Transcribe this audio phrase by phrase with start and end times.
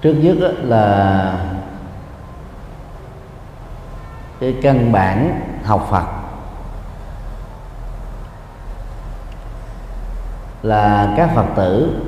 [0.00, 1.32] trước nhất là
[4.40, 6.04] cái căn bản học Phật.
[10.62, 12.00] Là các Phật tử,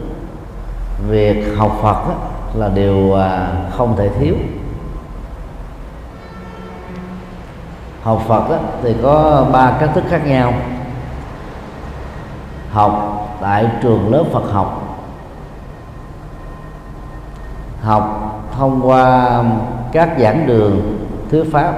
[1.09, 2.15] việc học Phật
[2.55, 4.37] là điều à, không thể thiếu.
[8.03, 10.53] Học Phật thì có ba cách thức khác nhau.
[12.71, 14.78] Học tại trường lớp Phật học
[17.89, 19.43] học thông qua
[19.93, 20.99] các giảng đường
[21.31, 21.73] thuyết pháp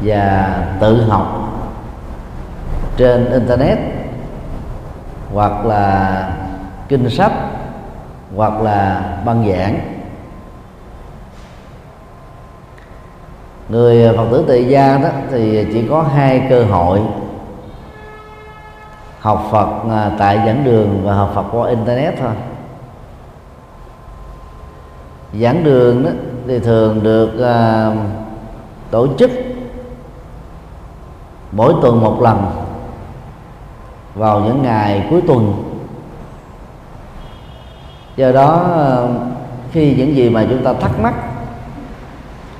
[0.00, 1.26] và tự học
[2.96, 3.78] trên internet,
[5.32, 6.28] hoặc là
[6.88, 7.32] kinh sách,
[8.36, 9.78] hoặc là băng giảng.
[13.68, 17.00] Người phật tử tại gia đó thì chỉ có hai cơ hội
[19.20, 22.32] học phật à, tại giảng đường và học phật qua internet thôi
[25.40, 26.10] giảng đường đó
[26.46, 27.96] thì thường được uh,
[28.90, 29.30] tổ chức
[31.52, 32.46] mỗi tuần một lần
[34.14, 35.62] vào những ngày cuối tuần.
[38.16, 38.86] Do đó à,
[39.72, 41.14] khi những gì mà chúng ta thắc mắc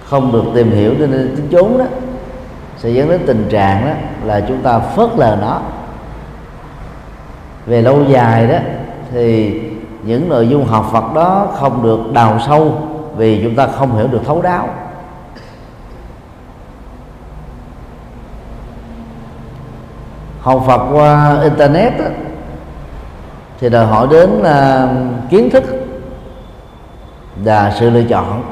[0.05, 1.84] không được tìm hiểu nên tính chốn đó
[2.77, 3.92] sẽ dẫn đến tình trạng đó
[4.25, 5.61] là chúng ta phớt lờ nó.
[7.67, 8.58] Về lâu dài đó
[9.12, 9.61] thì
[10.07, 12.79] những nội dung học Phật đó không được đào sâu
[13.17, 14.69] vì chúng ta không hiểu được thấu đáo.
[20.41, 22.05] Học Phật qua internet đó,
[23.61, 24.89] thì đòi hỏi đến là
[25.31, 25.65] kiến thức
[27.45, 28.43] và sự lựa chọn.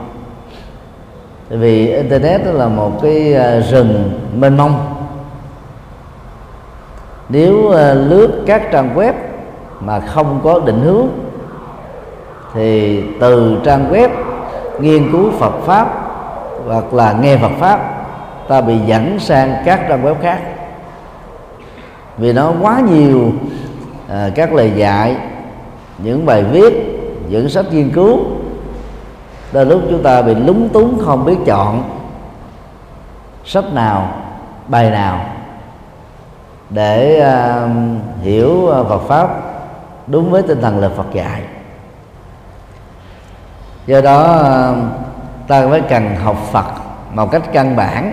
[1.48, 5.04] Tại vì internet đó là một cái à, rừng mênh mông.
[7.28, 9.12] Nếu à, lướt các trang web
[9.80, 11.08] mà không có định hướng
[12.54, 14.08] thì từ trang web
[14.80, 15.88] nghiên cứu Phật pháp
[16.66, 18.06] hoặc là nghe Phật pháp
[18.48, 20.38] ta bị dẫn sang các trang web khác.
[22.18, 23.32] Vì nó quá nhiều
[24.08, 25.16] à, các lời dạy
[25.98, 26.74] những bài viết
[27.28, 28.18] những sách nghiên cứu
[29.52, 31.82] đôi lúc chúng ta bị lúng túng không biết chọn
[33.44, 34.14] sách nào
[34.68, 35.24] bài nào
[36.70, 37.68] để à,
[38.22, 39.28] hiểu Phật pháp
[40.06, 41.42] đúng với tinh thần lời Phật dạy
[43.86, 44.90] do đó um,
[45.48, 46.66] ta mới cần học Phật
[47.12, 48.12] một cách căn bản.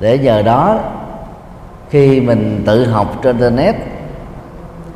[0.00, 0.78] Để nhờ đó,
[1.90, 3.76] khi mình tự học trên internet,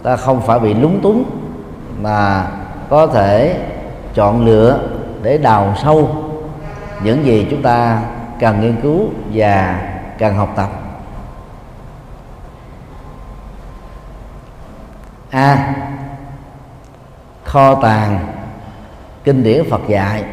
[0.03, 1.25] ta không phải bị lúng túng,
[2.01, 2.47] mà
[2.89, 3.61] có thể
[4.15, 4.79] chọn lựa
[5.23, 6.11] để đào sâu
[7.03, 8.03] những gì chúng ta
[8.41, 9.81] cần nghiên cứu và
[10.19, 10.69] cần học tập.
[15.31, 15.75] A.
[17.45, 18.34] Kho tàng
[19.25, 20.25] kinh điển Phật dạy.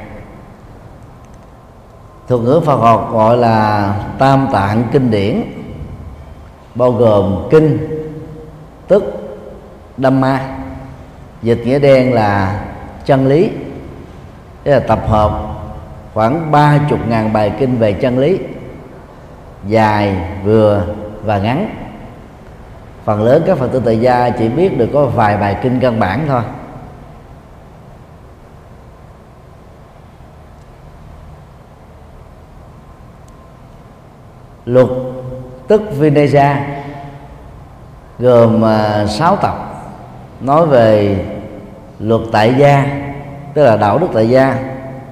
[2.28, 5.44] Thuật ngữ Phật học gọi là tam tạng kinh điển,
[6.76, 7.78] bao gồm kinh,
[8.88, 9.04] tức
[9.98, 10.40] Dhamma
[11.42, 12.62] dịch nghĩa đen là
[13.06, 13.50] chân lý
[14.64, 15.42] đây là tập hợp
[16.14, 18.40] khoảng ba chục ngàn bài kinh về chân lý,
[19.68, 20.84] dài, vừa
[21.24, 21.76] và ngắn.
[23.06, 26.00] Phần lớn các phật tử tại gia chỉ biết được có vài bài kinh căn
[26.00, 26.42] bản thôi.
[34.72, 34.88] Luật
[35.68, 36.68] tức Vinaya
[38.20, 39.56] gồm à, sáu 6 tập
[40.42, 41.18] nói về
[42.00, 42.86] luật tại gia,
[43.54, 44.60] tức là đạo đức tại gia,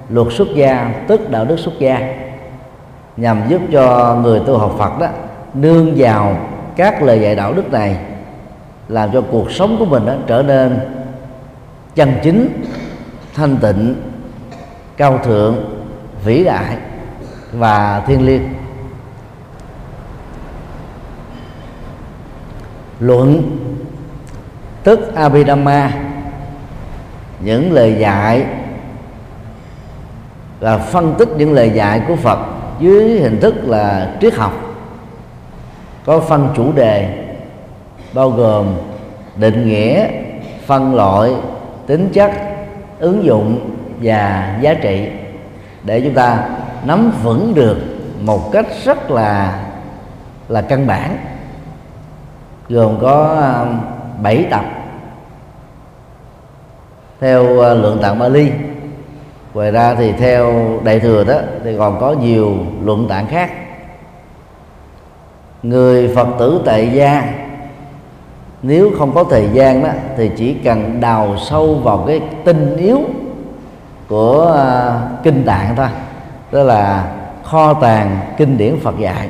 [0.10, 2.14] luật xuất gia, tức đạo đức xuất gia,
[3.18, 5.08] nhằm giúp cho người tu học Phật đó
[5.54, 6.38] nương vào
[6.76, 7.98] các lời dạy đạo đức này,
[8.88, 10.80] làm cho cuộc sống của mình đó trở nên
[11.96, 12.64] chân chính,
[13.36, 13.96] thanh tịnh,
[14.98, 15.56] cao thượng,
[16.26, 16.78] vĩ đại
[17.54, 18.59] và thiêng liêng.
[23.00, 23.58] Luận,
[24.84, 25.92] tức abhidhamma.
[27.40, 28.46] Những lời dạy
[30.60, 32.40] và phân tích những lời dạy của Phật
[32.80, 34.54] dưới hình thức là triết học.
[36.06, 37.26] Có phân chủ đề,
[38.14, 38.76] bao gồm
[39.36, 40.08] định nghĩa,
[40.66, 41.32] phân loại,
[41.88, 42.32] tính chất,
[43.00, 45.08] ứng dụng và giá trị.
[45.84, 46.50] Để chúng ta
[46.84, 47.78] nắm vững được
[48.22, 49.60] một cách rất là
[50.48, 51.18] là căn bản
[52.70, 53.66] gồm có à,
[54.22, 54.66] 7 tập.
[57.20, 58.52] Theo à, lượng tạng Bali
[59.54, 63.52] ngoài ra thì theo đại thừa đó thì còn có nhiều luận tạng khác.
[65.64, 67.34] Người phật tử tại gia
[68.62, 73.00] nếu không có thời gian đó thì chỉ cần đào sâu vào cái tinh yếu
[74.08, 75.88] của uh, kinh tạng thôi
[76.52, 77.12] đó là
[77.44, 79.30] kho tàng kinh điển Phật dạy.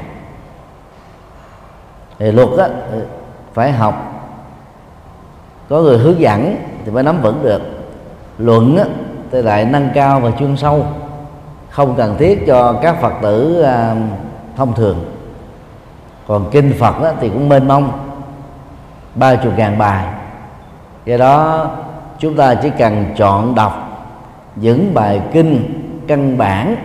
[2.20, 2.68] Thì luật đó
[3.54, 4.06] phải học.
[5.70, 6.56] Có người hướng dẫn
[6.86, 7.62] thì mới nắm vững được.
[8.38, 8.84] Luận á
[9.32, 10.86] thì lại nâng cao và chuyên sâu
[11.70, 13.96] không cần thiết cho các phật tử à,
[14.56, 15.06] thông thường.
[16.28, 17.92] Còn kinh phật đó, thì cũng mênh mông
[19.16, 20.06] ba chục ngàn bài.
[21.06, 21.68] Do đó
[22.20, 23.90] chúng ta chỉ cần chọn đọc
[24.56, 25.64] những bài kinh
[26.08, 26.76] căn bản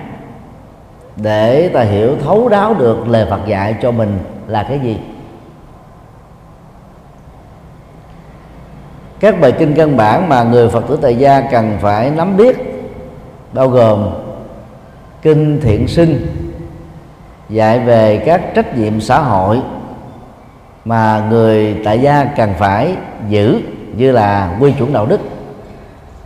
[1.17, 4.99] để ta hiểu thấu đáo được lời Phật dạy cho mình là cái gì.
[9.20, 12.56] Các bài kinh căn bản mà người Phật tử tại gia cần phải nắm biết
[13.52, 14.11] bao gồm
[15.22, 16.26] kinh thiện sinh,
[17.49, 19.61] dạy về các trách nhiệm xã hội
[20.84, 22.96] mà người tại gia cần phải
[23.28, 23.61] giữ
[23.96, 25.20] như là quy chuẩn đạo đức,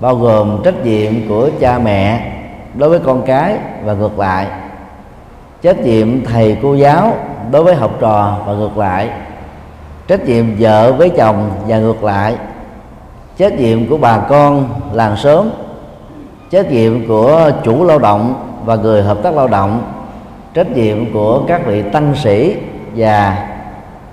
[0.00, 2.32] bao gồm trách nhiệm của cha mẹ
[2.75, 4.46] đối với con cái và ngược lại,
[5.62, 7.17] trách nhiệm thầy cô giáo
[7.50, 9.11] đối với học trò và ngược lại,
[10.08, 12.37] trách nhiệm vợ với chồng và ngược lại
[13.38, 15.49] trách nhiệm của bà con làng xóm,
[16.50, 19.93] trách nhiệm của chủ lao động và người hợp tác lao động,
[20.55, 22.56] trách nhiệm của các vị tăng sĩ
[22.96, 23.49] và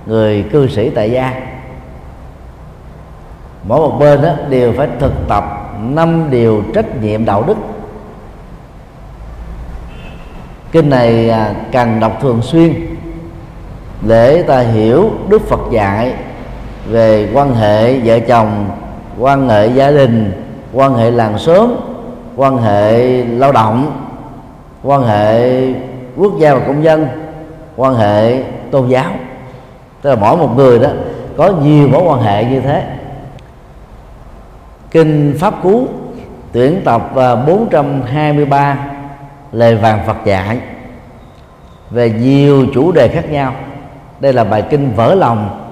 [0.06, 1.33] người cư sĩ tại gia.
[3.63, 5.44] Mỗi một bên đó đều phải thực tập
[5.81, 7.57] năm điều trách nhiệm đạo đức.
[10.71, 12.74] Kinh này à, cần đọc thường xuyên
[14.01, 16.13] để ta hiểu đức phật dạy
[16.89, 18.69] về quan hệ vợ chồng
[19.20, 20.32] quan hệ gia đình,
[20.74, 21.76] quan hệ làng xóm,
[22.36, 24.08] quan hệ lao động,
[24.84, 25.64] quan hệ
[26.18, 27.08] quốc gia và công dân,
[27.76, 29.12] quan hệ tôn giáo.
[30.02, 30.90] Tức là mỗi một người đó
[31.38, 32.84] có nhiều mối quan hệ như thế.
[34.92, 35.88] Kinh pháp cú
[36.52, 38.78] tuyển tập à, 423
[39.52, 40.60] lời vàng Phật dạy
[41.90, 43.54] về nhiều chủ đề khác nhau.
[44.20, 45.68] Đây là bài kinh vỡ lòng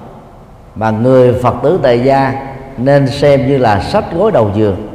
[0.74, 4.88] mà người Phật tử tại gia nên xem như là sách gối đầu giường.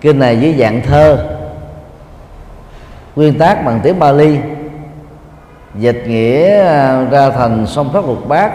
[0.00, 1.18] Kinh này dưới dạng thơ
[3.16, 4.38] nguyên tác bằng tiếng Bali
[5.74, 8.52] dịch nghĩa à, ra thành song thất lục bát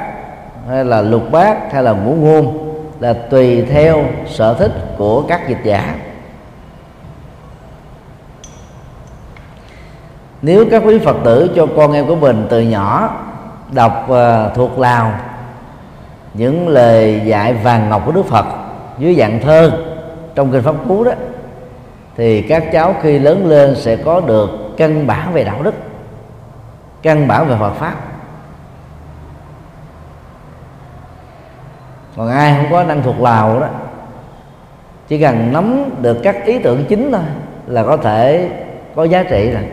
[0.69, 2.69] hay là lục bát hay là ngũ ngôn
[2.99, 5.95] là tùy theo sở thích của các dịch giả.
[10.41, 13.17] Nếu các quý phật tử cho con em của mình từ nhỏ
[13.71, 15.11] đọc uh, thuộc lào
[16.33, 18.45] những lời dạy vàng ngọc của đức phật
[18.97, 19.71] dưới dạng thơ
[20.35, 21.11] trong kinh pháp cú đó,
[22.17, 25.73] thì các cháu khi lớn lên sẽ có được căn bản về đạo đức,
[27.01, 27.95] căn bản về Phật pháp.
[32.17, 33.67] Còn ai không có năng thuộc lào đó,
[35.07, 37.21] chỉ cần nắm được các ý tưởng chính thôi
[37.67, 38.49] là có thể
[38.95, 39.63] có giá trị rồi.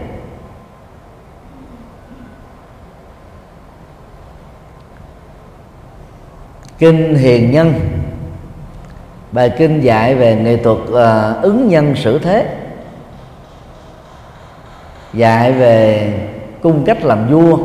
[6.79, 7.75] Kinh hiền nhân.
[9.33, 12.47] Bài kinh dạy về nghệ thuật uh, ứng nhân xử thế.
[15.13, 16.13] Dạy về
[16.63, 17.59] cung cách làm vua.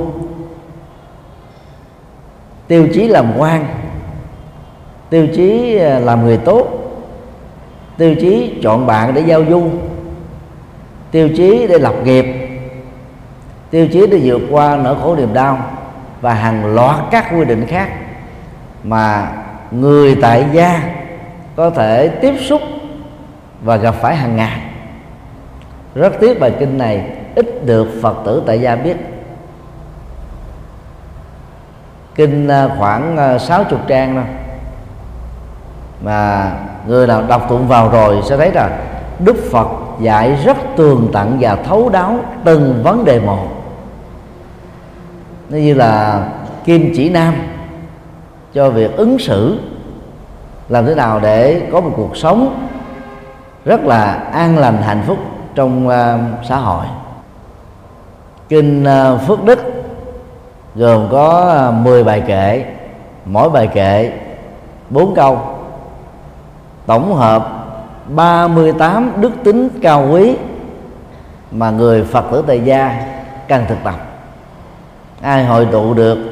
[2.68, 3.66] Tiêu chí làm quan.
[5.10, 6.68] Tiêu chí ờ, làm người tốt.
[7.98, 9.64] Tiêu chí chọn bạn để giao du.
[11.12, 12.26] Tiêu chí để lập nghiệp.
[13.70, 15.60] Tiêu chí để vượt qua nỗi khổ niềm đau
[16.22, 17.90] và hàng loạt các quy định khác
[18.84, 19.32] mà
[19.72, 20.96] người tại gia
[21.56, 22.62] có thể tiếp xúc
[23.64, 24.62] và gặp phải hàng ngày.
[25.96, 27.04] Rất tiếc bài kinh này
[27.36, 28.98] ít được phật tử tại gia biết.
[32.16, 34.24] Kinh à, khoảng à, 60 trang thôi.
[36.04, 36.52] Mà
[36.88, 38.72] người nào đọc tụng vào rồi sẽ thấy rằng
[39.20, 39.68] đức phật
[40.00, 43.48] dạy rất tường tận và thấu đáo từng vấn đề một.
[45.50, 46.24] Nó như là
[46.66, 47.34] kim chỉ nam
[48.54, 49.58] cho việc ứng xử
[50.70, 52.68] làm thế nào để có một cuộc sống
[53.66, 55.18] rất là an lành hạnh phúc
[55.56, 56.86] trong uh, xã hội.
[58.50, 59.60] Kinh uh, phước đức
[60.76, 62.66] gồm có ờ, 10 bài kệ
[63.26, 64.12] mỗi bài kệ
[64.90, 65.40] bốn câu
[66.86, 67.50] tổng hợp
[68.08, 70.36] 38 đức tính cao quý
[71.52, 73.06] mà người Phật tử tại gia
[73.48, 73.96] cần thực tập.
[75.22, 76.31] Ai hội tụ được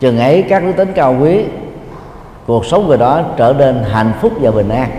[0.00, 1.44] chừng ấy các đức tính cao quý,
[2.46, 4.90] cuộc sống người đó trở nên hạnh phúc và bình an.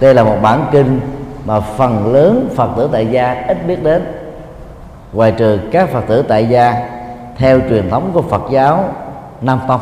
[0.00, 1.00] Đây là một bản kinh
[1.44, 4.04] mà phần lớn phật tử tại gia ít biết đến.
[5.12, 6.88] Ngoài trừ các phật tử tại gia
[7.36, 8.88] theo truyền thống của Phật giáo
[9.40, 9.80] Nam Tông.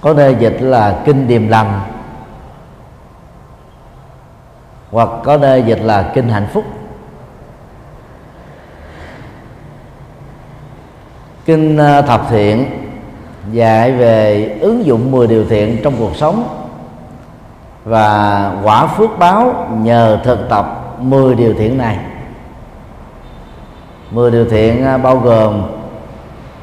[0.00, 1.80] Có nơi dịch là kinh điềm lành,
[4.90, 6.64] hoặc có nơi dịch là kinh hạnh phúc.
[11.46, 12.66] Kinh à, thập thiện
[13.52, 16.48] dạy về ứng dụng 10 điều thiện trong cuộc sống
[17.84, 21.96] và quả phước báo nhờ thực tập 10 điều thiện này.
[24.10, 25.62] 10 điều thiện à, bao gồm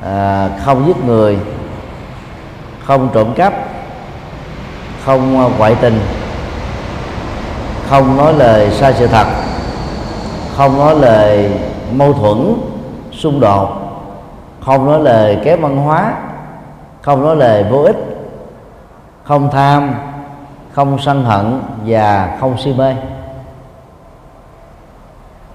[0.02, 1.38] à, không giết người
[2.84, 3.54] không trộm cắp
[5.06, 6.00] không à, ngoại tình
[7.90, 9.28] không nói lời sai sự thật
[10.56, 11.52] không nói lời
[11.92, 12.54] mâu thuẫn
[13.12, 13.83] xung đột
[14.66, 16.14] không nói lời kém văn hóa,
[17.02, 17.98] không nói lời vô ích,
[19.24, 19.96] không tham,
[20.72, 22.96] không sân hận và không si mê.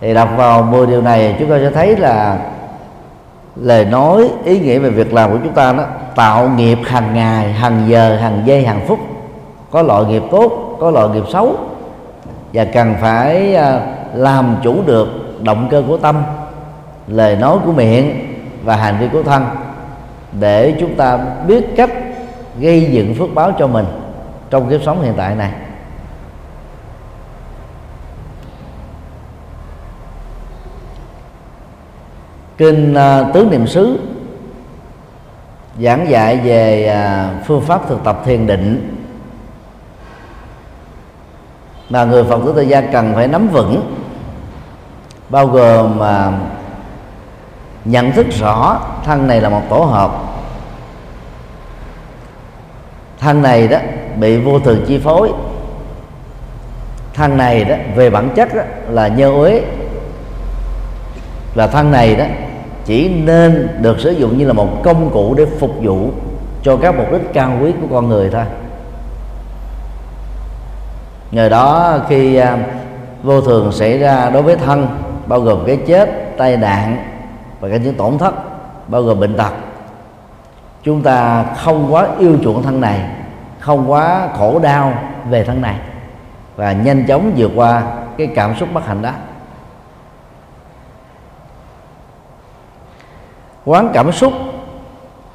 [0.00, 2.38] Thì đọc vào 10 điều này, chúng ta sẽ thấy là
[3.56, 5.84] lời nói, ý nghĩa về việc làm của chúng ta đó,
[6.14, 8.98] tạo nghiệp hàng ngày, hàng giờ, hàng giây, hàng phút.
[9.70, 11.56] Có loại nghiệp tốt, có loại nghiệp xấu.
[12.52, 13.80] Và cần phải à,
[14.14, 15.08] làm chủ được
[15.42, 16.22] động cơ của tâm,
[17.06, 18.27] lời nói của miệng
[18.68, 19.46] và hành vi của thân
[20.32, 21.90] để chúng ta biết cách
[22.58, 23.86] gây dựng phước báo cho mình
[24.50, 25.52] trong kiếp sống hiện tại này.
[32.58, 34.00] Kinh uh, tứ niệm xứ
[35.80, 36.92] giảng dạy về
[37.40, 38.96] uh, phương pháp thực tập thiền định
[41.88, 43.94] mà người phật tử tại gia cần phải nắm vững
[45.28, 46.57] bao gồm uh,
[47.84, 50.10] nhận thức rõ thân này là một tổ hợp.
[53.20, 53.78] Thân này đó
[54.16, 55.30] bị vô thường chi phối.
[57.14, 59.62] Thân này đó về bản chất đó, là nhơ uế.
[61.54, 62.24] Là thân này đó
[62.84, 66.10] chỉ nên được sử dụng như là một công cụ để phục vụ
[66.62, 68.44] cho các mục đích cao quý của con người thôi.
[71.30, 72.58] Nhờ đó khi à,
[73.22, 74.88] vô thường xảy ra đối với thân
[75.26, 77.04] bao gồm cái chết tai nạn
[77.60, 78.34] và cả những tổn thất
[78.88, 79.52] bao gồm bệnh tật.
[80.82, 83.10] Chúng ta không quá yêu chuộng thân này,
[83.60, 84.94] không quá khổ đau
[85.30, 85.76] về thân này.
[86.56, 87.82] Và nhanh chóng vượt qua
[88.16, 89.10] cái cảm xúc bất hạnh đó.
[93.64, 94.32] Quán cảm xúc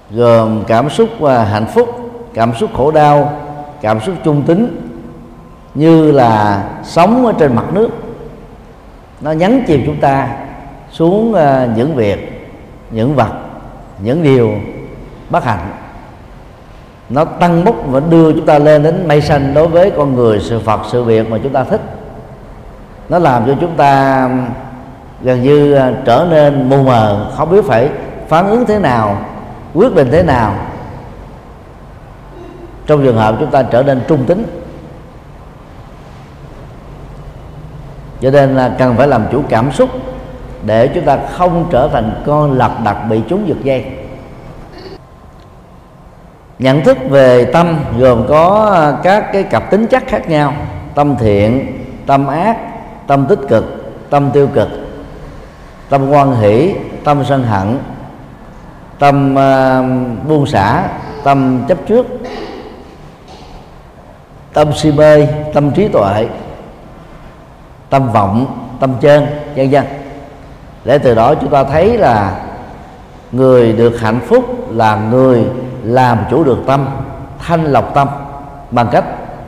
[0.10, 1.90] gồm cảm xúc và hạnh phúc,
[2.34, 3.34] cảm xúc khổ đau,
[3.82, 4.90] cảm xúc trung tính,
[5.74, 7.90] như là sống ở trên mặt nước.
[9.22, 10.30] Nó nhấn chìm chúng ta
[10.94, 12.50] xuống ờ, những việc,
[12.92, 13.32] những vật,
[14.00, 14.52] những điều
[15.30, 15.72] bất hạnh.
[17.10, 20.40] Nó tăng bốc và đưa chúng ta lên đến mây xanh đối với con người,
[20.40, 21.82] sự phật, sự việc mà chúng ta thích.
[23.10, 24.30] Nó làm cho chúng ta
[25.22, 27.90] gần như ờ, trở nên mù mờ, không biết phải
[28.28, 29.26] phản ứng thế nào,
[29.74, 30.56] quyết định thế nào.
[32.88, 34.46] Trong trường hợp chúng ta trở nên trung tính,
[38.22, 39.90] cho nên là cần phải làm chủ cảm xúc
[40.66, 43.86] để chúng ta không trở thành con lật đật bị chúng giật dây.
[46.60, 50.54] Nhận thức về tâm gồm có các cái cặp tính chất khác nhau
[50.96, 52.58] tâm thiện tâm ác
[53.08, 54.70] tâm tích cực tâm tiêu cực
[55.90, 57.78] tâm quan hỷ tâm sân hận
[59.00, 60.88] tâm uh, buông xả
[61.24, 62.06] tâm chấp trước
[64.54, 66.28] tâm si mê tâm trí tuệ
[67.90, 70.03] tâm vọng tâm chân vân vân
[70.86, 72.42] để từ đó chúng ta thấy là
[73.32, 75.44] người được hạnh phúc là người
[75.84, 76.88] làm chủ được tâm
[77.40, 78.08] thanh lọc tâm
[78.72, 79.06] bằng cách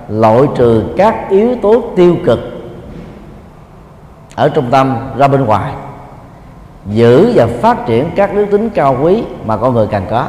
[0.09, 2.39] loại trừ các yếu tố tiêu cực
[4.35, 5.73] ở trong tâm ra bên ngoài
[6.85, 10.27] giữ và phát triển các đức tính cao quý mà con người cần có.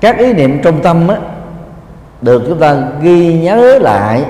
[0.00, 1.16] Các ý niệm trong tâm á,
[2.22, 4.24] được chúng ta ghi nhớ lại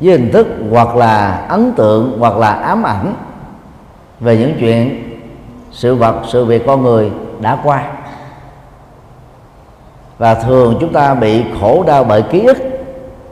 [0.00, 3.14] với hình thức hoặc là ấn tượng hoặc là ám ảnh
[4.22, 5.02] về những chuyện
[5.70, 7.10] sự vật sự việc con người
[7.40, 7.84] đã qua.
[10.18, 12.58] Và thường chúng ta bị khổ đau bởi ký ức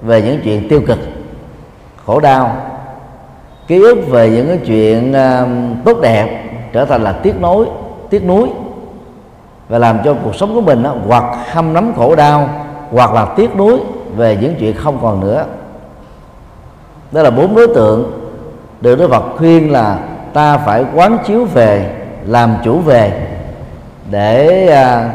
[0.03, 0.99] về những chuyện tiêu cực.
[2.07, 2.57] Khổ đau
[3.67, 7.67] ký ức về những cái chuyện uh, tốt đẹp trở thành là tiếc nối
[8.11, 8.49] tiếc nuối
[9.69, 12.49] và làm cho cuộc sống của mình đó, hoặc hâm nắm khổ đau
[12.91, 13.81] hoặc là tiếc nuối
[14.17, 15.45] về những chuyện không còn nữa.
[17.13, 18.13] Đó là bốn đối tượng
[18.81, 19.99] được Đức Phật khuyên là
[20.33, 21.91] ta phải quán chiếu về,
[22.27, 23.13] làm chủ về,
[24.11, 25.11] để à,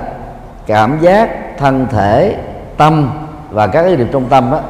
[0.68, 2.38] cảm giác thân thể,
[2.78, 3.12] tâm
[3.50, 4.62] và các cái điều trong tâm đó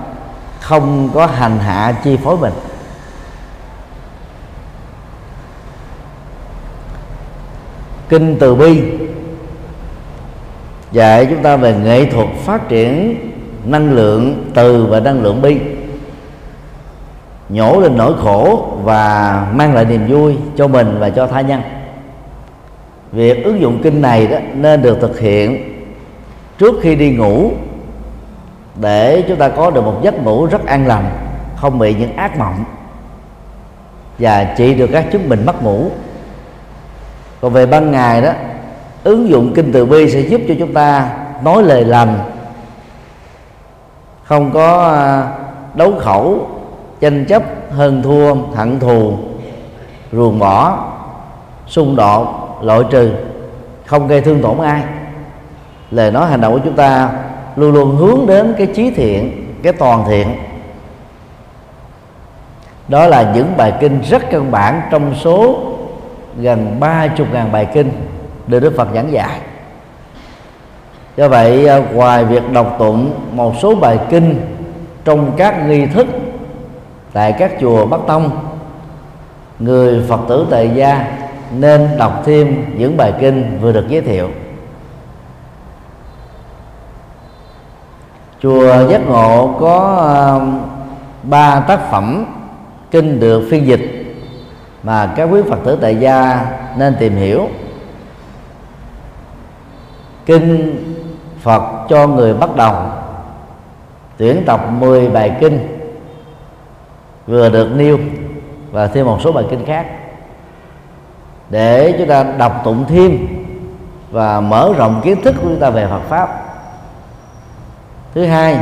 [0.60, 2.54] không có hành hạ chi phối mình.
[8.10, 8.84] Kinh từ bi
[10.92, 13.16] dạy chúng ta về nghệ thuật phát triển
[13.66, 15.75] năng lượng từ và năng lượng bi
[17.50, 21.62] nhổ lên nỗi khổ và mang lại niềm vui cho mình và cho tha nhân.
[23.12, 25.72] Việc ứng dụng kinh này đó nên được thực hiện
[26.58, 27.52] trước khi đi ngủ,
[28.82, 31.10] để chúng ta có được một giấc ngủ rất an lành,
[31.56, 32.64] không bị những ác mộng,
[34.20, 35.90] và trị được các chứng bệnh mất ngủ.
[37.42, 38.32] Còn về ban ngày đó,
[39.04, 41.10] ứng dụng kinh từ bi sẽ giúp cho chúng ta
[41.44, 42.20] nói lời lành,
[44.24, 45.28] không có à,
[45.74, 46.48] đấu khẩu
[47.00, 49.18] tranh chấp hơn thua hận thù.
[50.12, 50.88] Ruồng bỏ,
[51.68, 53.12] xung đột, loại trừ.
[53.86, 54.84] Không gây thương tổn ai.
[55.92, 57.10] Lời nói hành động của chúng ta
[57.56, 60.28] luôn luôn hướng đến cái trí thiện, cái toàn thiện.
[62.88, 65.60] Đó là những bài kinh rất căn bản trong số
[66.38, 67.92] gần ba chục ngàn bài kinh
[68.48, 69.40] được Đức Phật giảng dạy.
[71.18, 74.42] Do vậy à, ngoài việc đọc tụng một số bài kinh
[75.06, 76.08] trong các nghi thức
[77.15, 78.29] tại các chùa Bắc Tông.
[79.60, 81.17] Người Phật tử tại gia
[81.51, 84.29] nên đọc thêm những bài kinh vừa được giới thiệu.
[88.41, 89.95] Chùa giác ngộ có
[90.39, 90.60] um,
[91.24, 92.25] ba tác phẩm
[92.91, 94.15] kinh được phiên dịch
[94.84, 96.45] mà các quý phật tử tại gia
[96.77, 97.50] nên tìm hiểu.
[100.25, 100.75] Kinh
[101.41, 102.75] Phật cho người bắt đầu,
[104.17, 105.85] tuyển tập 10 bài kinh
[107.27, 108.00] vừa được nêu
[108.72, 109.86] và thêm một số bài kinh khác.
[111.50, 113.27] Để chúng ta đọc tụng thêm
[114.12, 116.29] và mở rộng kiến thức của chúng ta về Phật pháp.
[118.13, 118.60] Thứ hai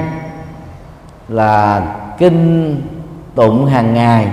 [1.27, 1.81] là
[2.17, 2.81] kinh
[3.35, 4.27] tụng hàng ngày,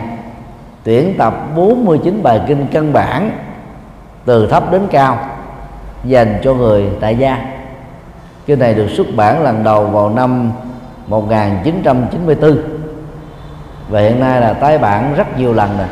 [0.84, 3.30] tuyển tập 49 bài kinh căn bản
[4.24, 5.18] từ thấp đến cao,
[6.04, 7.46] dành cho người tại gia.
[8.46, 10.52] Kinh này được xuất bản lần đầu vào năm
[11.06, 12.79] 1994
[13.90, 15.86] và hiện nay là tái bản rất nhiều lần rồi.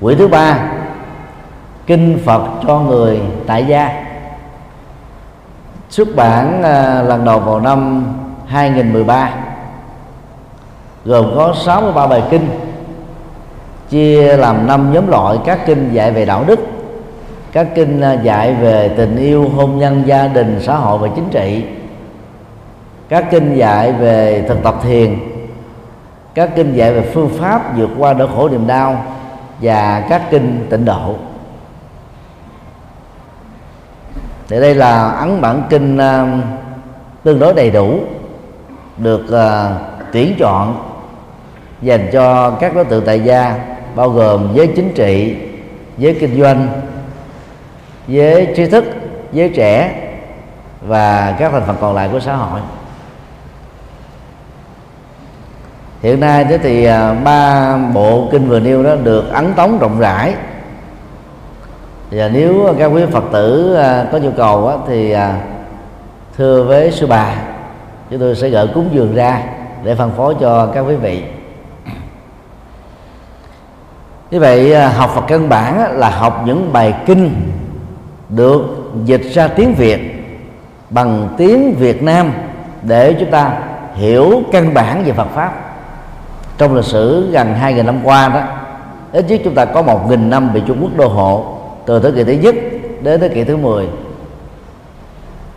[0.00, 0.58] Quỹ thứ ba,
[1.86, 4.04] kinh Phật cho người tại gia.
[5.90, 8.04] Xuất bản à, lần đầu vào năm
[8.46, 9.30] 2013
[11.04, 12.48] gồm có 63 bài kinh,
[13.90, 16.60] chia làm năm nhóm loại, các kinh dạy về đạo đức,
[17.52, 21.28] các kinh à, dạy về tình yêu, hôn nhân, gia đình, xã hội và chính
[21.30, 21.64] trị
[23.10, 25.18] các kinh dạy về thực tập thiền
[26.34, 29.04] các kinh dạy về phương pháp vượt qua nỗi khổ niềm đau
[29.60, 31.14] và các kinh tịnh độ.
[34.48, 36.44] Thì đây là ấn bản kinh uh,
[37.22, 38.00] tương đối đầy đủ
[38.96, 39.80] được uh,
[40.12, 40.84] tuyển chọn
[41.82, 43.58] dành cho các đối tượng tại gia
[43.94, 45.36] bao gồm giới chính trị
[45.98, 46.68] giới kinh doanh
[48.08, 48.84] giới trí thức
[49.32, 49.94] giới trẻ
[50.80, 52.60] và các thành phần còn lại của xã hội.
[56.02, 60.00] Hiện nay thế thì à, ba bộ kinh vừa nêu đó được ấn tống rộng
[60.00, 60.34] rãi.
[62.10, 65.40] Và nếu các quý phật tử à, có nhu cầu đó, thì à,
[66.36, 67.34] thưa với sư bà
[68.10, 69.42] chúng tôi sẽ gửi cúng dường ra
[69.84, 71.22] để phân phối cho các quý vị.
[74.30, 77.34] Như vậy học Phật căn bản là học những bài kinh
[78.28, 78.62] được
[79.04, 80.00] dịch ra tiếng Việt
[80.90, 82.32] bằng tiếng Việt Nam
[82.82, 83.52] để chúng ta
[83.94, 85.69] hiểu căn bản về Phật pháp
[86.60, 88.40] trong lịch sử gần 2.000 năm qua đó
[89.12, 91.44] ít nhất chúng ta có một nghìn năm bị Trung Quốc đô hộ
[91.86, 92.54] từ thế kỷ thứ nhất
[93.02, 93.88] đến thế kỷ thứ 10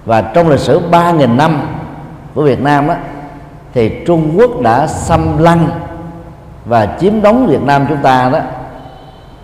[0.05, 1.61] và trong lịch sử 3.000 năm
[2.33, 2.95] của Việt Nam đó,
[3.73, 5.67] thì Trung Quốc đã xâm lăng
[6.65, 8.39] và chiếm đóng Việt Nam chúng ta đó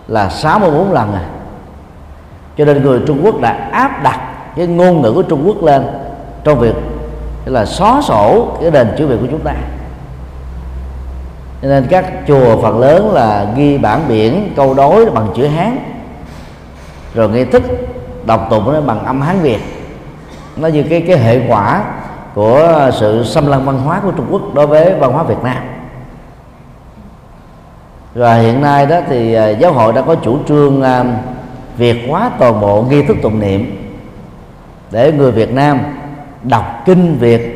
[0.08, 1.26] là 64 lần à.
[2.58, 4.20] Cho nên người Trung Quốc đã áp đặt
[4.56, 5.88] cái ngôn ngữ của Trung Quốc lên
[6.44, 6.76] trong việc
[7.46, 9.54] là xóa sổ cái nền chữ Việt của chúng ta
[11.62, 15.78] cho nên các chùa phần lớn là ghi bản biển, câu đối bằng chữ Hán.
[17.14, 17.64] Rồi nghi thức
[18.26, 19.60] đọc tụng nó bằng âm Hán Việt.
[20.58, 21.84] Nó như cái cái hệ quả
[22.34, 25.58] của sự xâm lăng văn hóa của Trung Quốc đối với văn hóa Việt Nam.
[28.14, 31.06] Và hiện nay đó thì à, giáo hội đã có chủ trương à,
[31.78, 33.92] việt hóa toàn bộ nghi thức tụng niệm
[34.92, 35.80] để người Việt Nam
[36.44, 37.56] đọc kinh Việt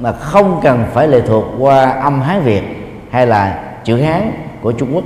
[0.00, 4.72] mà không cần phải lệ thuộc qua âm Hán Việt hay là chữ Hán của
[4.72, 5.04] Trung Quốc.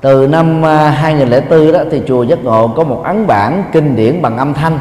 [0.00, 4.22] Từ năm à, 2004 đó thì chùa Giác Ngộ có một ấn bản kinh điển
[4.22, 4.78] bằng âm thanh.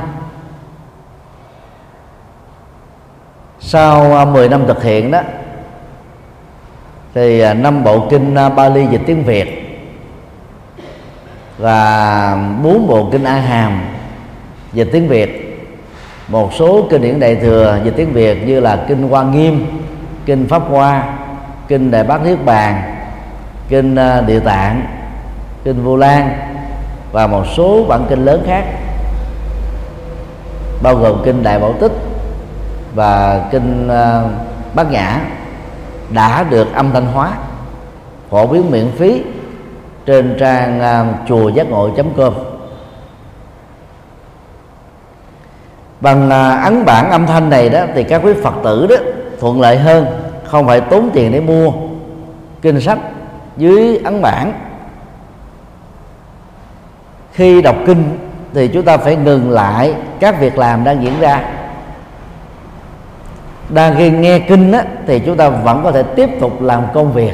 [3.59, 5.21] Sau à, 10 năm thực hiện đó,
[7.13, 9.69] thì à, năm bộ kinh Bali dịch tiếng Việt
[11.59, 13.81] và bốn bộ kinh a hàm
[14.73, 15.45] dịch tiếng việt.
[16.27, 19.65] Một số kinh điển đại thừa dịch tiếng việt như là kinh hoa nghiêm
[20.29, 21.03] kinh pháp hoa,
[21.67, 22.81] kinh đại bát niết bàn,
[23.69, 24.85] kinh ờ, địa tạng,
[25.63, 26.31] kinh vô lan
[27.11, 28.63] và một số bản kinh lớn khác,
[30.83, 31.91] bao gồm kinh đại bảo tích
[32.95, 34.29] và kinh ờ,
[34.73, 35.21] bát nhã
[36.09, 37.33] đã được âm thanh hóa,
[38.29, 39.23] phổ biến miễn phí
[40.05, 42.33] trên trang ờ, chùa giác ngộ com.
[46.01, 46.29] Bằng
[46.63, 48.95] ấn bản âm thanh này đó thì các quý phật tử đó
[49.39, 50.05] thuận lợi hơn
[50.43, 51.71] không phải tốn tiền để mua
[52.61, 52.99] kinh sách
[53.57, 54.53] dưới ấn bản.
[57.31, 58.17] Khi đọc kinh
[58.53, 61.43] thì chúng ta phải ngừng lại các việc làm đang diễn ra.
[63.69, 67.13] Đang khi nghe kinh á, thì chúng ta vẫn có thể tiếp tục làm công
[67.13, 67.33] việc.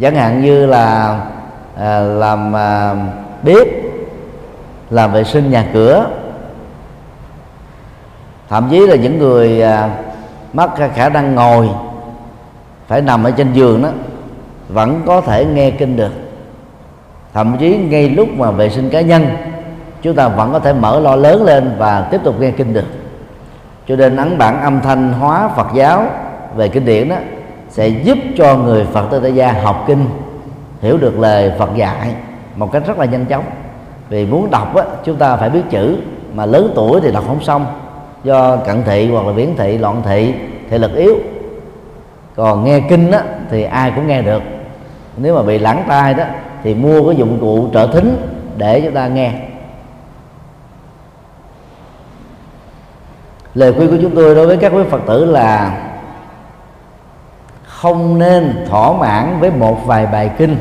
[0.00, 1.18] Chẳng hạn như là
[1.76, 2.94] à, làm à,
[3.42, 3.66] bếp
[4.90, 6.06] làm vệ sinh nhà cửa
[8.50, 9.90] thậm chí là những người à,
[10.52, 11.68] mất khả năng ngồi
[12.86, 13.88] phải nằm ở trên giường đó
[14.68, 16.12] vẫn có thể nghe kinh được.
[17.34, 19.26] Thậm chí ngay lúc mà vệ sinh cá nhân
[20.02, 22.86] chúng ta vẫn có thể mở lo lớn lên và tiếp tục nghe kinh được.
[23.88, 26.06] Cho nên ấn bản âm thanh hóa Phật giáo
[26.56, 27.16] về kinh điển đó
[27.68, 30.06] sẽ giúp cho người Phật tử tại gia học kinh
[30.82, 32.14] hiểu được lời Phật dạy
[32.56, 33.44] một cách rất là nhanh chóng.
[34.08, 35.96] Vì muốn đọc á, chúng ta phải biết chữ
[36.34, 37.66] mà lớn tuổi thì đọc không xong
[38.24, 40.34] do cận thị hoặc là viễn thị loạn thị
[40.70, 41.16] thể lực yếu.
[42.36, 44.42] Còn nghe kinh á, thì ai cũng nghe được.
[45.16, 46.24] Nếu mà bị lãng tai đó
[46.62, 48.16] thì mua cái dụng cụ trợ thính
[48.56, 49.32] để chúng ta nghe.
[53.54, 55.82] Lời khuyên của chúng tôi đối với các quý phật tử là
[57.64, 60.56] không nên thỏa mãn với một vài bài kinh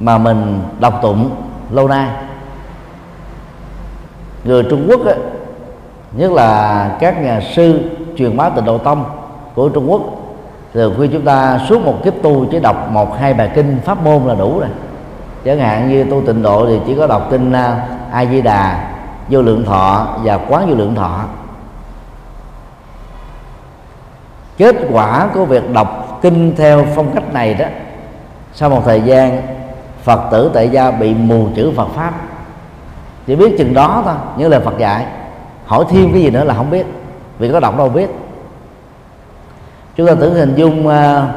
[0.00, 1.30] mà mình đọc tụng
[1.70, 2.08] lâu nay.
[4.44, 5.14] Người trung quốc á,
[6.12, 7.80] nhất là các nhà sư
[8.16, 9.04] truyền bá tịnh độ tông
[9.54, 10.00] của trung quốc.
[10.72, 14.04] Từ khuyên chúng ta suốt một kiếp tu chỉ đọc một, hai bài kinh pháp
[14.04, 14.68] môn là đủ rồi.
[15.44, 18.90] Chẳng hạn như tu tịnh độ thì chỉ có đọc kinh à, a di đà,
[19.28, 21.20] vô lượng thọ và quán vô lượng thọ.
[24.56, 27.66] Kết quả của việc đọc kinh theo phong cách này đó,
[28.54, 29.42] sau một thời gian,
[30.02, 32.12] phật tử tại gia bị mù chữ phật pháp.
[33.26, 35.06] Chỉ biết chừng đó thôi những lời phật dạy
[35.72, 36.86] hỏi thêm cái gì nữa là không biết.
[37.38, 38.10] Vì có đọc đâu biết.
[39.96, 41.28] Chúng ta tưởng hình dung à,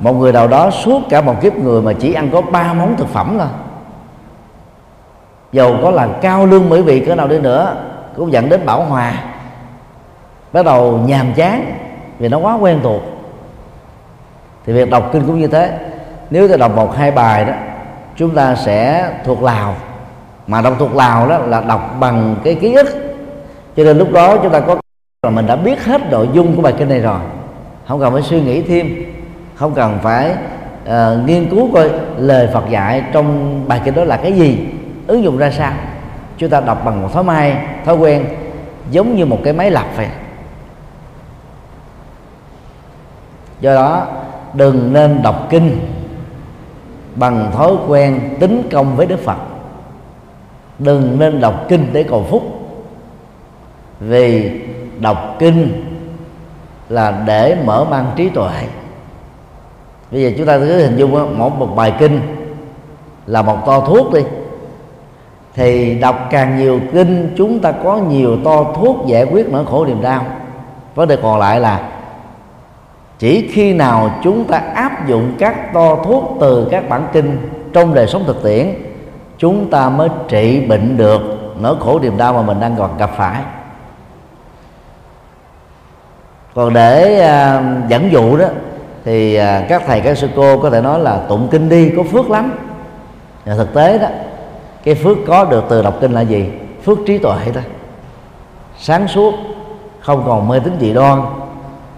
[0.00, 2.96] một người nào đó suốt cả một kiếp người mà chỉ ăn có ba món
[2.96, 3.48] thực phẩm thôi.
[5.52, 7.76] Dầu có là cao lương mỹ vị cỡ nào đi nữa,
[8.16, 9.12] cũng dẫn đến bảo hòa.
[10.52, 11.74] Bắt đầu nhàm chán,
[12.18, 13.02] vì nó quá quen thuộc.
[14.66, 15.78] Thì việc đọc kinh cũng như thế.
[16.30, 17.52] Nếu ta đọc một, hai bài đó,
[18.16, 19.74] chúng ta sẽ thuộc lào.
[20.46, 23.03] Mà đọc thuộc lào đó là đọc bằng cái ký ức
[23.76, 24.76] cho nên lúc đó chúng ta có
[25.22, 27.18] là mình đã biết hết nội dung của bài kinh này rồi.
[27.88, 28.94] Không cần phải suy nghĩ thêm
[29.54, 30.34] không cần phải
[30.84, 34.58] uh, nghiên cứu coi lời Phật dạy trong bài kinh đó là cái gì
[35.06, 35.72] ứng dụng ra sao.
[36.38, 38.24] Chúng ta đọc bằng một thói mai thói quen
[38.90, 40.08] giống như một cái máy lọc vậy.
[43.60, 44.06] Do đó
[44.54, 45.78] đừng nên đọc kinh
[47.14, 49.38] bằng thói quen tính công với đức phật.
[50.78, 52.53] Đừng nên đọc kinh để cầu phúc
[54.08, 54.60] vì
[55.00, 55.84] đọc kinh
[56.88, 58.52] là để mở mang trí tuệ.
[60.10, 62.20] Bây giờ chúng ta cứ hình dung một một bài kinh
[63.26, 64.20] là một to thuốc đi.
[65.54, 69.86] Thì đọc càng nhiều kinh, chúng ta có nhiều to thuốc giải quyết nỗi khổ
[69.86, 70.26] niềm đau.
[70.94, 71.90] Vấn đề còn lại là
[73.18, 77.38] chỉ khi nào chúng ta áp dụng các to thuốc từ các bản kinh
[77.72, 78.74] trong đời sống thực tiễn,
[79.38, 81.20] chúng ta mới trị bệnh được
[81.60, 83.42] nỗi khổ niềm đau mà mình đang còn gặp phải
[86.54, 88.46] còn để à, dẫn dụ đó
[89.04, 92.02] thì à, các thầy các sư cô có thể nói là tụng kinh đi có
[92.02, 92.52] phước lắm.
[93.44, 94.08] Và thực tế đó
[94.84, 96.50] cái phước có được từ đọc kinh là gì?
[96.84, 97.62] Phước trí tuệ thôi.
[98.78, 99.34] Sáng suốt
[100.00, 101.22] không còn mê tín dị đoan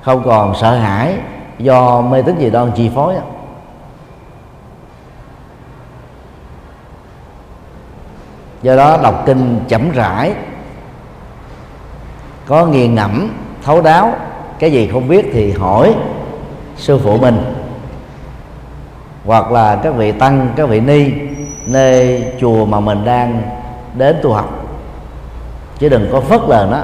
[0.02, 1.14] không còn sợ hãi
[1.58, 3.14] do mê tín dị đoan chi phối
[8.62, 10.34] do đó đọc kinh chậm rãi
[12.46, 13.30] có nghiền ngẫm
[13.62, 14.14] thấu đáo
[14.58, 15.94] cái gì không biết thì hỏi
[16.76, 17.54] sư phụ mình.
[19.24, 21.10] Hoặc là các vị tăng, các vị ni,
[21.66, 23.42] nơi chùa mà mình đang
[23.94, 24.64] đến tu học.
[25.78, 26.82] Chứ đừng có phớt lờ nó.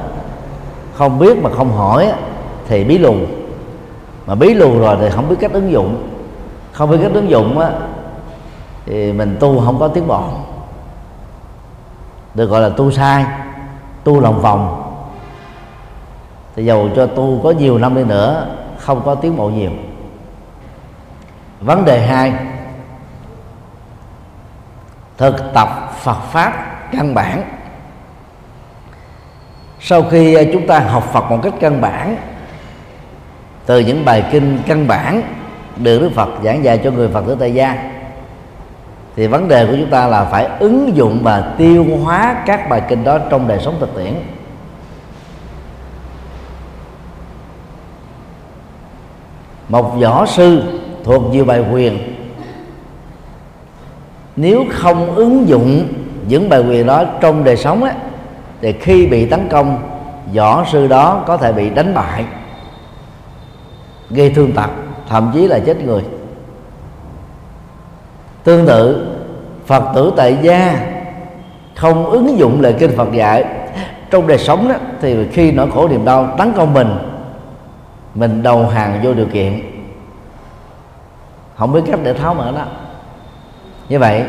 [0.95, 2.13] Không biết mà không hỏi
[2.69, 3.15] thì bí lù.
[4.27, 6.09] Mà bí lù rồi thì không biết cách ứng dụng.
[6.73, 7.71] Không biết cách ứng dụng á,
[8.87, 10.23] thì mình tu không có tiến bộ.
[12.35, 13.25] Được gọi là tu sai,
[14.05, 14.82] tu lòng vòng
[16.57, 18.47] thì dầu cho tu có nhiều năm đi nữa,
[18.79, 19.71] không có tiến bộ nhiều.
[21.61, 22.33] Vấn đề hai,
[25.19, 26.53] thực tập Phật pháp
[26.93, 27.43] căn bản.
[29.81, 32.17] Sau khi chúng ta học Phật một cách căn bản,
[33.67, 35.23] từ những bài kinh căn bản
[35.77, 37.91] được Đức Phật giảng dạy cho người Phật tử tại gia,
[39.17, 42.83] thì vấn đề của chúng ta là phải ứng dụng và tiêu hóa các bài
[42.89, 44.15] kinh đó trong đời sống thực tiễn.
[49.73, 50.63] Một võ sư
[51.05, 51.99] thuộc nhiều bài quyền
[54.37, 55.87] nếu không ứng dụng
[56.29, 57.93] những bài quyền đó trong đời sống ấy,
[58.61, 59.79] thì khi bị tấn công
[60.35, 62.25] võ sư đó có thể bị đánh bại
[64.11, 64.71] gây thương tật
[65.09, 66.03] thậm chí là chết người.
[68.45, 69.07] Tương tự
[69.67, 70.87] phật tử tại gia
[71.75, 73.45] không ứng dụng lời kinh phật dạy
[74.11, 76.89] trong đời sống đó, thì khi nỗi khổ niềm đau tấn công mình
[78.15, 79.61] mình đầu hàng vô điều kiện.
[81.57, 82.65] Không biết cách để tháo mở đó.
[83.89, 84.25] Như vậy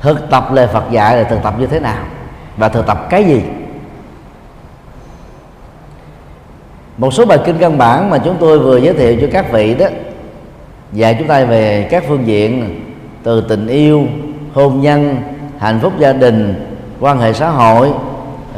[0.00, 2.04] thực tập lời phật dạy là thực tập như thế nào?
[2.56, 3.42] Và thực tập cái gì?
[6.96, 9.74] Một số bài kinh căn bản mà chúng tôi vừa giới thiệu cho các vị
[9.74, 9.86] đó
[10.92, 12.80] dạy chúng ta về các phương diện
[13.22, 14.06] từ tình yêu
[14.54, 15.16] hôn nhân
[15.58, 16.66] hạnh phúc gia đình
[17.00, 17.90] quan hệ xã hội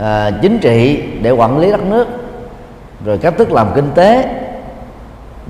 [0.01, 2.09] à, chính trị để quản lý đất nước
[3.05, 4.38] rồi cách thức làm kinh tế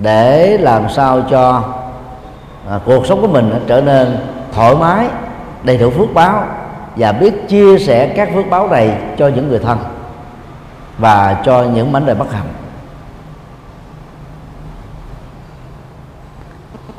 [0.03, 1.63] để làm sao cho
[2.69, 4.19] à, cuộc sống của mình trở nên
[4.53, 5.07] thoải mái
[5.63, 6.45] đầy đủ phước báo
[6.97, 9.79] và biết chia sẻ các phước báo này cho những người thân
[10.99, 12.49] và cho những mảnh đời bất hạnh.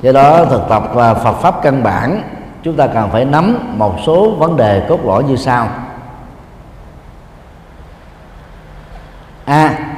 [0.01, 2.21] Do đó thực tập và Phật pháp căn bản
[2.63, 5.67] chúng ta cần phải nắm một số vấn đề cốt lõi như sau.
[9.45, 9.88] A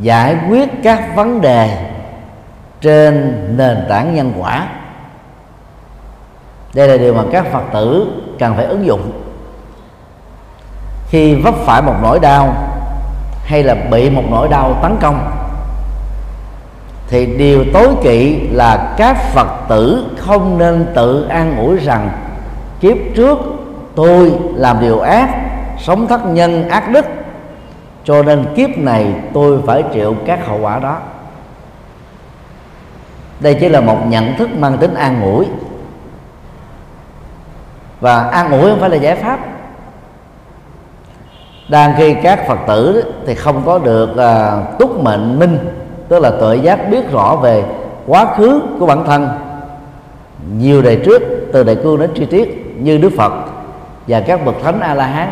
[0.00, 1.90] giải quyết các vấn đề
[2.80, 4.66] trên nền tảng nhân quả.
[6.74, 8.06] Đây là điều mà các phật tử
[8.38, 9.12] cần phải ứng dụng.
[11.08, 12.54] Khi vấp phải một nỗi đau
[13.44, 15.30] hay là bị một nỗi đau tấn công,
[17.08, 22.10] thì điều tối kỵ là các phật tử không nên tự an ủi rằng,
[22.80, 23.38] kiếp trước
[23.94, 25.28] tôi làm điều ác,
[25.78, 27.06] sống thất nhân ác đức
[28.06, 30.98] cho nên kiếp này tôi phải chịu các hậu quả đó.
[33.40, 35.46] Đây chỉ là một nhận thức mang tính an ủi.
[38.00, 39.40] Và an ủi không phải là giải pháp.
[41.68, 45.58] Đang khi các phật tử thì không có được à, túc mệnh minh
[46.08, 47.64] tức là tự giác biết rõ về
[48.06, 49.28] quá khứ của bản thân.
[50.58, 53.32] Nhiều đời trước từ đại cương đến chi tiết như đức phật
[54.06, 55.28] và các bậc thánh a la hán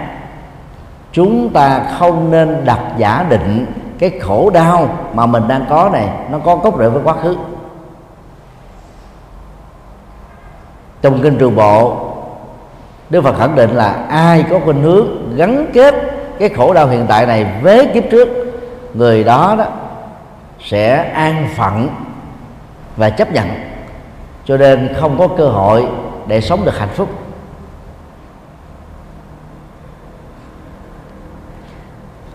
[1.15, 3.67] chúng ta không nên đặt giả định
[3.99, 7.37] cái khổ đau mà mình đang có này, nó có cốt rễ với quá khứ.
[11.03, 11.97] Trong kinh trường bộ,
[13.11, 15.95] đức phật khẳng định là ai có khuynh hướng gắn kết
[16.39, 18.29] cái khổ đau hiện tại này với kiếp trước,
[18.95, 19.65] người đó đó
[20.61, 21.89] sẽ an phận
[22.97, 23.47] và chấp nhận.
[24.45, 25.87] Cho nên không có cơ hội
[26.27, 27.09] để sống được hạnh phúc.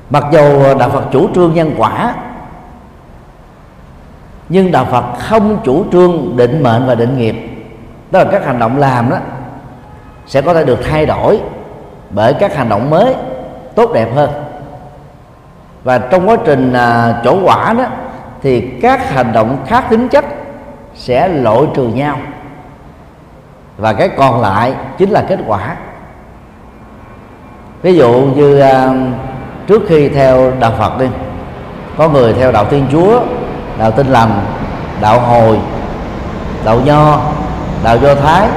[0.09, 2.13] Mặc dù đạo phật chủ trương nhân quả
[4.49, 7.35] nhưng đạo phật không chủ trương định mệnh và định nghiệp.
[8.11, 9.17] Đó là các hành động làm đó
[10.25, 11.39] sẽ có thể được thay đổi
[12.09, 13.15] bởi các hành động mới
[13.75, 14.29] tốt đẹp hơn.
[15.83, 17.85] Và trong quá trình à, chỗ quả đó
[18.41, 20.25] thì các hành động khác tính chất
[20.95, 22.17] sẽ loại trừ nhau.
[23.77, 25.75] Và cái còn lại chính là kết quả.
[27.81, 28.93] Ví dụ như à,
[29.69, 31.05] trước khi theo đạo phật đi.
[31.97, 33.19] Có người theo đạo thiên chúa
[33.79, 34.45] đạo Tin lành
[35.01, 35.57] đạo hồi
[36.65, 37.21] đạo nho
[37.83, 38.47] đạo do thái.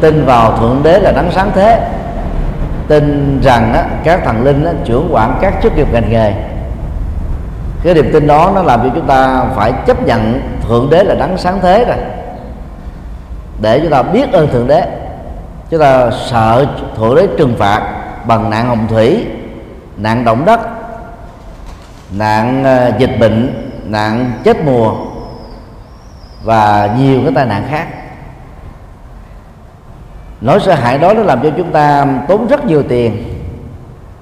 [0.00, 1.88] Tin vào thượng đế là đấng sáng thế.
[2.88, 6.32] Tin rằng á, các thần linh á, trưởng quản các chức nghiệp ngành nghề.
[7.82, 11.14] Cái niềm tin đó nó làm cho chúng ta phải chấp nhận thượng đế là
[11.14, 11.96] đấng sáng thế rồi.
[13.60, 14.82] Để chúng ta biết ơn thượng đế
[15.70, 17.82] chúng ta sợ thượng đế trừng phạt
[18.26, 19.26] bằng nạn hồng thủy
[19.96, 20.60] nạn động đất,
[22.10, 24.94] nạn ờ, dịch bệnh, nạn chết mùa
[26.44, 27.86] và nhiều cái tai nạn khác.
[30.40, 33.24] Nỗi sợ hãi đó nó làm cho chúng ta tốn rất nhiều tiền.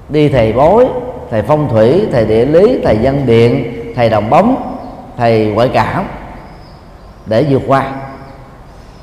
[0.09, 0.85] Đi thầy bói,
[1.31, 4.77] thầy phong thủy, thầy địa lý, thầy dân điện, thầy đồng bóng,
[5.17, 6.05] thầy ngoại cảm
[7.25, 7.91] để vượt qua.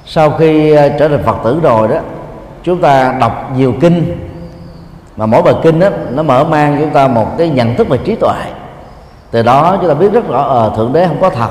[0.07, 1.97] Sau khi ờ, trở thành phật tử rồi đó,
[2.63, 4.17] chúng ta đọc nhiều kinh
[5.17, 7.99] mà mỗi bài kinh đó, nó mở mang chúng ta một cái nhận thức về
[8.05, 8.37] trí tuệ.
[9.31, 11.51] Từ đó chúng ta biết rất rõ ở ờ, thượng đế không có thật.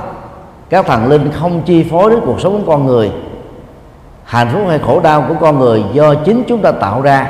[0.70, 3.12] Các thần linh không chi phối đến cuộc sống của con người.
[4.24, 7.28] Hạnh phúc hay khổ đau của con người do chính chúng ta tạo ra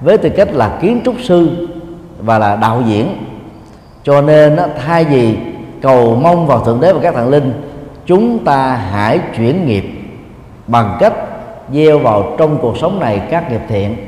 [0.00, 1.68] với tư cách là kiến trúc sư
[2.18, 3.26] và là đạo diễn.
[4.02, 5.36] Cho nên thay vì
[5.82, 7.52] cầu mong vào thượng đế và các thần linh
[8.06, 9.84] chúng ta hãy chuyển nghiệp
[10.66, 11.12] bằng cách
[11.72, 14.07] gieo vào trong cuộc sống này các nghiệp thiện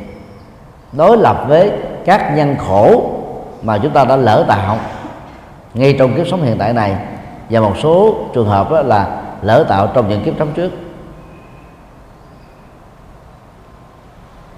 [0.92, 1.72] đối lập với
[2.04, 3.12] các nhân khổ
[3.62, 4.78] mà chúng ta đã lỡ tạo.
[5.74, 6.96] Ngay trong kiếp sống hiện tại này,
[7.50, 10.70] và một số trường hợp đó là lỡ tạo trong những kiếp sống trước.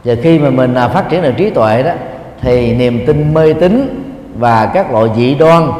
[0.04, 1.92] Và khi mà mình à, phát triển được trí tuệ đó,
[2.40, 4.02] thì niềm tin mê tín
[4.38, 5.70] và các loại dị đoan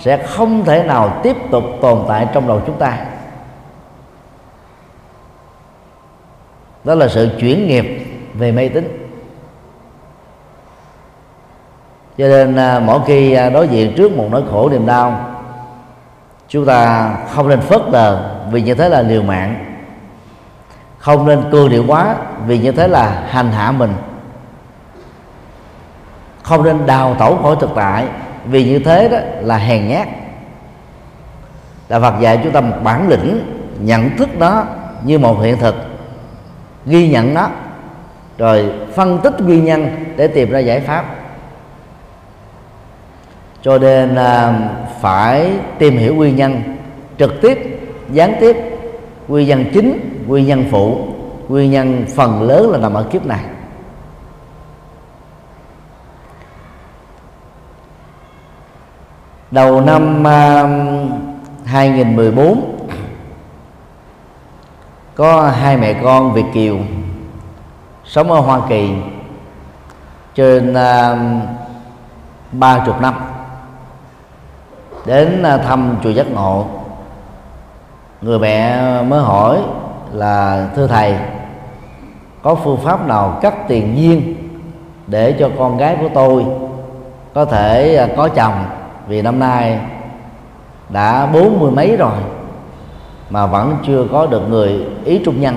[0.00, 2.98] sẽ không thể nào tiếp tục tồn tại trong đầu chúng ta.
[6.84, 8.99] Đó là sự chuyển nghiệp về mê tín.
[12.20, 15.20] Cho nên à, mỗi khi à, đối diện trước một nỗi khổ niềm đau,
[16.48, 19.64] chúng ta không nên phớt lờ vì như thế là liều mạng.
[20.98, 22.14] Không nên cương điệu quá
[22.46, 23.92] vì như thế là hành hạ mình.
[26.42, 28.06] Không nên đào tẩu khỏi thực tại
[28.44, 30.08] vì như thế đó là hèn nhát.
[31.88, 33.40] Là Phật dạy chúng ta một bản lĩnh,
[33.80, 34.64] nhận thức đó
[35.04, 35.74] như một hiện thực,
[36.86, 37.48] ghi nhận nó,
[38.38, 41.19] rồi phân tích nguyên nhân để tìm ra giải pháp
[43.62, 44.58] cho nên à,
[45.00, 46.62] phải tìm hiểu nguyên nhân
[47.18, 47.80] trực tiếp
[48.12, 48.56] gián tiếp
[49.28, 51.08] nguyên nhân chính nguyên nhân phụ
[51.48, 53.44] nguyên nhân phần lớn là nằm ở kiếp này.
[59.50, 62.88] Đầu năm um, uh, 2014
[65.14, 66.78] có hai mẹ con Việt kiều
[68.04, 68.90] sống ở Hoa Kỳ
[70.34, 71.40] trên um,
[72.52, 73.29] ba uh, chục năm
[75.10, 76.66] đến à, thăm chùa giác ngộ.
[78.20, 79.58] Người mẹ mới hỏi
[80.12, 81.14] là thưa thầy
[82.42, 84.34] có phương pháp nào cắt tiền duyên
[85.06, 86.44] để cho con gái của tôi
[87.34, 88.64] có thể à, có chồng?
[89.08, 89.80] Vì năm nay
[90.88, 92.18] đã bốn mươi mấy rồi
[93.30, 95.56] mà vẫn chưa có được người ý trung nhân.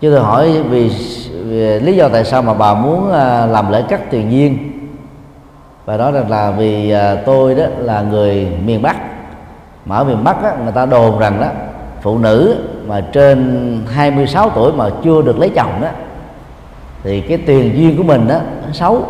[0.00, 0.88] Chứ tôi hỏi vì,
[1.44, 4.77] vì lý do tại sao mà bà muốn à, làm lễ cắt tiền duyên
[5.88, 8.96] và đó là vì à, tôi đó là người miền bắc.
[9.84, 11.46] Mà ở miền Bắc á, người ta đồn rằng đó
[12.00, 15.88] phụ nữ mà trên 26 tuổi mà chưa được lấy chồng đó
[17.04, 18.34] thì cái tiền duyên của mình đó
[18.66, 19.06] nó xấu.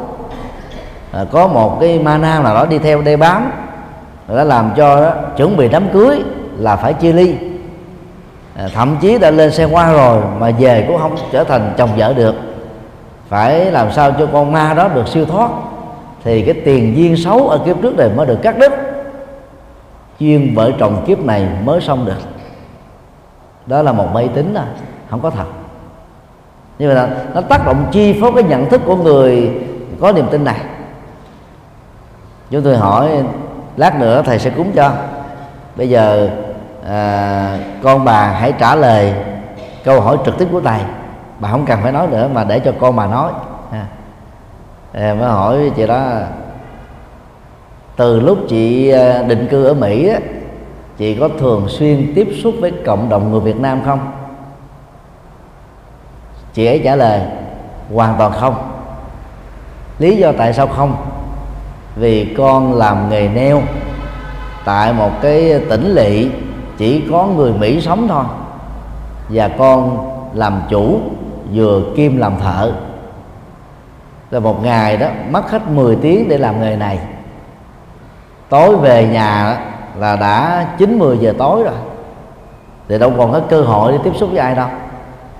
[1.12, 3.50] À, có một cái ma nam nào đó đi theo đây bám
[4.28, 6.22] đã làm cho đó, chuẩn bị đám cưới
[6.58, 7.34] là phải chia ly.
[8.56, 11.90] À, thậm chí đã lên xe hoa rồi mà về cũng không trở thành chồng
[11.96, 12.34] vợ được.
[13.28, 15.50] Phải làm sao cho con ma đó được siêu thoát?
[16.24, 18.72] Thì cái tiền duyên xấu ở kiếp trước này mới được cắt đứt.
[20.20, 22.18] Chuyên vợ chồng kiếp này mới xong được.
[23.66, 24.64] Đó là một mê tín à
[25.10, 25.44] không có thật.
[26.78, 29.50] Nhưng mà nó tác động chi phối cái nhận thức của người
[30.00, 30.60] có niềm tin này.
[32.50, 33.08] Chúng tôi hỏi
[33.76, 34.92] lát nữa thầy sẽ cúng cho.
[35.76, 36.30] Bây giờ
[36.88, 39.14] à, con bà hãy trả lời
[39.84, 40.80] câu hỏi trực tiếp của thầy.
[41.38, 43.32] Bà không cần phải nói nữa mà để cho con bà nói
[44.98, 45.14] à.
[45.14, 46.08] mới hỏi chị đó
[47.96, 50.18] từ lúc chị à, định cư ở Mỹ á,
[50.98, 54.12] chị có thường xuyên tiếp xúc với cộng đồng người Việt Nam không?
[56.54, 57.20] Chị ấy trả lời
[57.94, 58.54] hoàn toàn không.
[59.98, 60.96] Lý do tại sao không?
[61.96, 63.62] Vì con làm nghề neo
[64.64, 66.30] tại một cái tỉnh lỵ
[66.76, 68.24] chỉ có người Mỹ sống thôi
[69.28, 71.00] và con làm chủ
[71.54, 72.72] vừa kim làm thợ
[74.30, 76.98] là một ngày đó, mất hết 10 tiếng để làm nghề này.
[78.48, 79.58] Tối về nhà
[79.98, 81.74] là đã chín mười giờ tối rồi.
[82.88, 84.68] Thì đâu còn có cơ hội để tiếp xúc với ai đâu.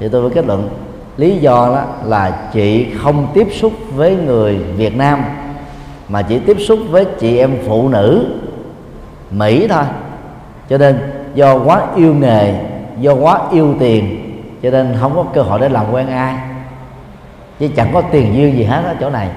[0.01, 0.68] Thì tôi mới kết luận,
[1.16, 5.24] lý do đó là chị không tiếp xúc với người Việt Nam,
[6.09, 8.41] mà chỉ tiếp xúc với chị em phụ nữ
[9.30, 9.84] Mỹ thôi.
[10.68, 10.99] Cho nên,
[11.34, 12.55] do quá yêu nghề,
[13.01, 14.24] do quá yêu tiền,
[14.62, 16.34] cho nên không có cơ hội để làm quen ai
[17.59, 19.28] chứ chẳng có tiền duyên gì hết ở chỗ này.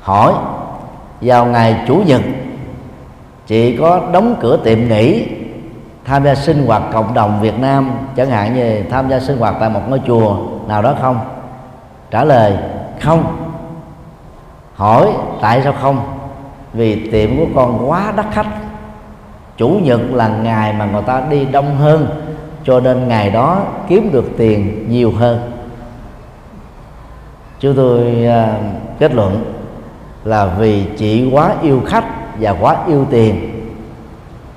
[0.00, 0.32] Hỏi,
[1.20, 2.20] vào ngày chủ nhật,
[3.46, 5.28] chị có đóng cửa tiệm nghỉ,
[6.04, 9.54] tham gia sinh hoạt cộng đồng Việt Nam, chẳng hạn như tham gia sinh hoạt
[9.60, 10.36] tại một ngôi chùa
[10.68, 11.20] nào đó không?
[12.10, 12.56] Trả lời,
[13.00, 13.36] không.
[14.74, 16.18] Hỏi, tại sao không?
[16.72, 18.46] Vì tiệm của con quá đắt khách.
[19.56, 22.29] Chủ nhật là ngày mà người ta đi đông hơn
[22.70, 25.50] cho nên ngày đó kiếm được tiền nhiều hơn.
[27.60, 29.52] Chúng tôi uh, kết luận
[30.24, 32.04] là vì chị quá yêu khách
[32.40, 33.50] và quá yêu tiền.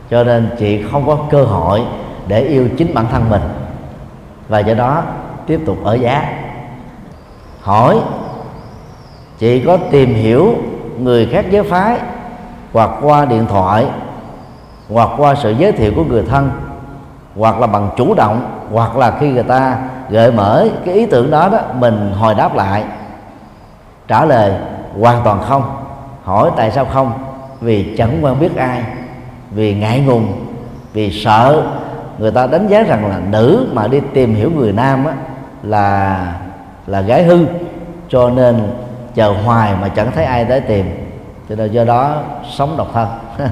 [0.10, 1.82] Cho nên chị không có cơ hội
[2.28, 3.42] để yêu chính bản thân mình.
[4.50, 5.04] Và do đó
[5.48, 6.34] tiếp tục ở giá.
[7.62, 8.00] Hỏi
[9.40, 10.56] chị có tìm hiểu
[11.00, 12.00] người khác giới phái
[12.74, 13.86] hoặc qua điện thoại
[14.90, 16.52] hoặc qua sự giới thiệu của người thân
[17.38, 19.78] hoặc là bằng chủ động hoặc là khi người ta
[20.10, 22.84] gợi mở cái ý tưởng đó đó mình hồi đáp lại
[24.08, 24.54] trả lời
[25.00, 25.64] hoàn toàn không
[26.24, 27.14] hỏi tại sao không?
[27.62, 28.84] Vì chẳng quen biết ai
[29.52, 30.34] vì ngại ngùng
[30.94, 31.64] vì sợ.
[32.18, 35.14] Người ta đánh giá rằng là nữ mà đi tìm hiểu người nam á,
[35.64, 36.34] là
[36.88, 37.46] là gái hư
[38.10, 38.72] cho nên
[39.16, 40.86] chờ hoài mà chẳng thấy ai tới tìm.
[41.50, 42.16] Cho nên do đó
[42.52, 43.08] sống độc thân.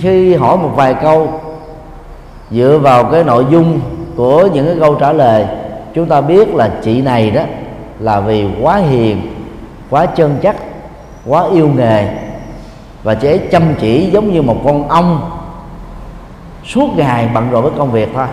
[0.00, 1.40] Khi hỏi một vài câu
[2.54, 3.80] dựa vào cái nội dung
[4.16, 5.46] của những cái câu trả lời,
[5.94, 7.42] chúng ta biết là chị này đó
[7.98, 9.20] là vì quá hiền,
[9.90, 10.56] quá chân chắc,
[11.26, 12.08] quá yêu nghề,
[13.02, 15.30] và chị ấy chăm chỉ giống như một con ong
[16.64, 18.26] suốt ngày bận rộn với công việc thôi.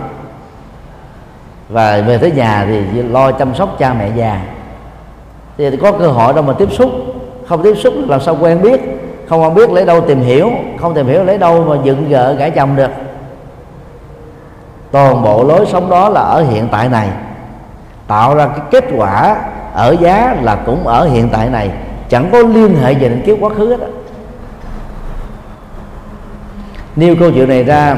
[1.68, 4.42] Và về tới nhà thì lo chăm sóc cha mẹ già.
[5.58, 6.90] Thì có cơ hội đâu mà tiếp xúc,
[7.46, 8.80] không tiếp xúc làm sao quen biết,
[9.28, 10.50] không quen biết lấy đâu tìm hiểu,
[10.80, 12.90] không tìm hiểu lấy đâu mà dựng vợ gả chồng được
[14.92, 17.08] toàn bộ lối sống đó là ở hiện tại này.
[18.06, 19.36] Tạo ra cái kết quả
[19.74, 21.70] ở giá là cũng ở hiện tại này.
[22.08, 23.86] Chẳng có liên hệ về đến kiếp quá khứ hết đó.
[26.96, 27.96] nêu câu chuyện này ra,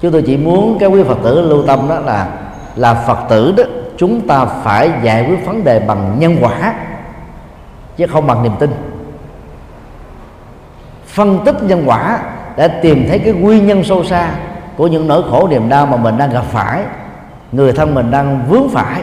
[0.00, 2.28] chúng tôi chỉ muốn các quý phật tử lưu tâm đó là
[2.76, 3.64] là phật tử đó,
[3.96, 6.74] chúng ta phải giải quyết vấn đề bằng nhân quả,
[7.96, 8.70] chứ không bằng niềm tin.
[11.06, 12.18] Phân tích nhân quả
[12.56, 14.30] để tìm thấy cái nguyên nhân sâu xa
[14.76, 16.82] của những nỗi khổ niềm đau mà mình đang gặp phải.
[17.52, 19.02] Người thân mình đang vướng phải.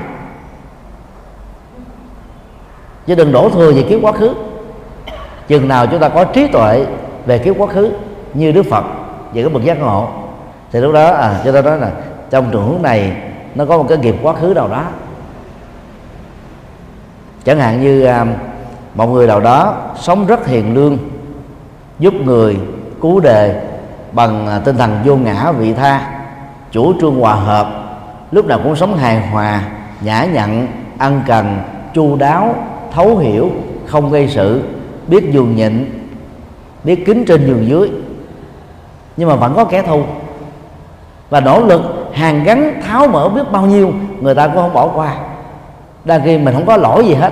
[3.07, 4.33] Chứ đừng đổ thừa về kiếp quá khứ.
[5.47, 6.85] Chừng nào chúng ta có trí tuệ
[7.25, 7.91] về kiếp quá khứ
[8.33, 8.85] như đức phật
[9.33, 10.07] về cái bậc giác ngộ
[10.71, 11.91] thì lúc đó à chúng ta nói là
[12.29, 13.13] trong trường hướng này
[13.55, 14.83] nó có một cái nghiệp quá khứ nào đó.
[17.45, 18.25] Chẳng hạn như à,
[18.95, 20.97] một người nào đó sống rất hiền lương
[21.99, 22.57] giúp người
[23.01, 23.70] cứu đề
[24.11, 26.01] bằng à, tinh thần vô ngã vị tha,
[26.71, 27.67] chủ trương hòa hợp,
[28.31, 29.61] lúc nào cũng sống hài hòa,
[30.01, 31.59] nhã nhặn ăn cần,
[31.93, 32.55] chu đáo,
[32.93, 33.51] thấu hiểu,
[33.85, 34.63] không gây sự,
[35.07, 36.01] biết nhường nhịn,
[36.83, 37.91] biết kính trên nhường dưới.
[39.17, 40.03] Nhưng mà vẫn có kẻ thù.
[41.29, 43.91] Và nỗ lực hàng gắn, tháo mở biết bao nhiêu,
[44.21, 45.15] người ta cũng không bỏ qua.
[46.05, 47.31] Đa khi mình không có lỗi gì hết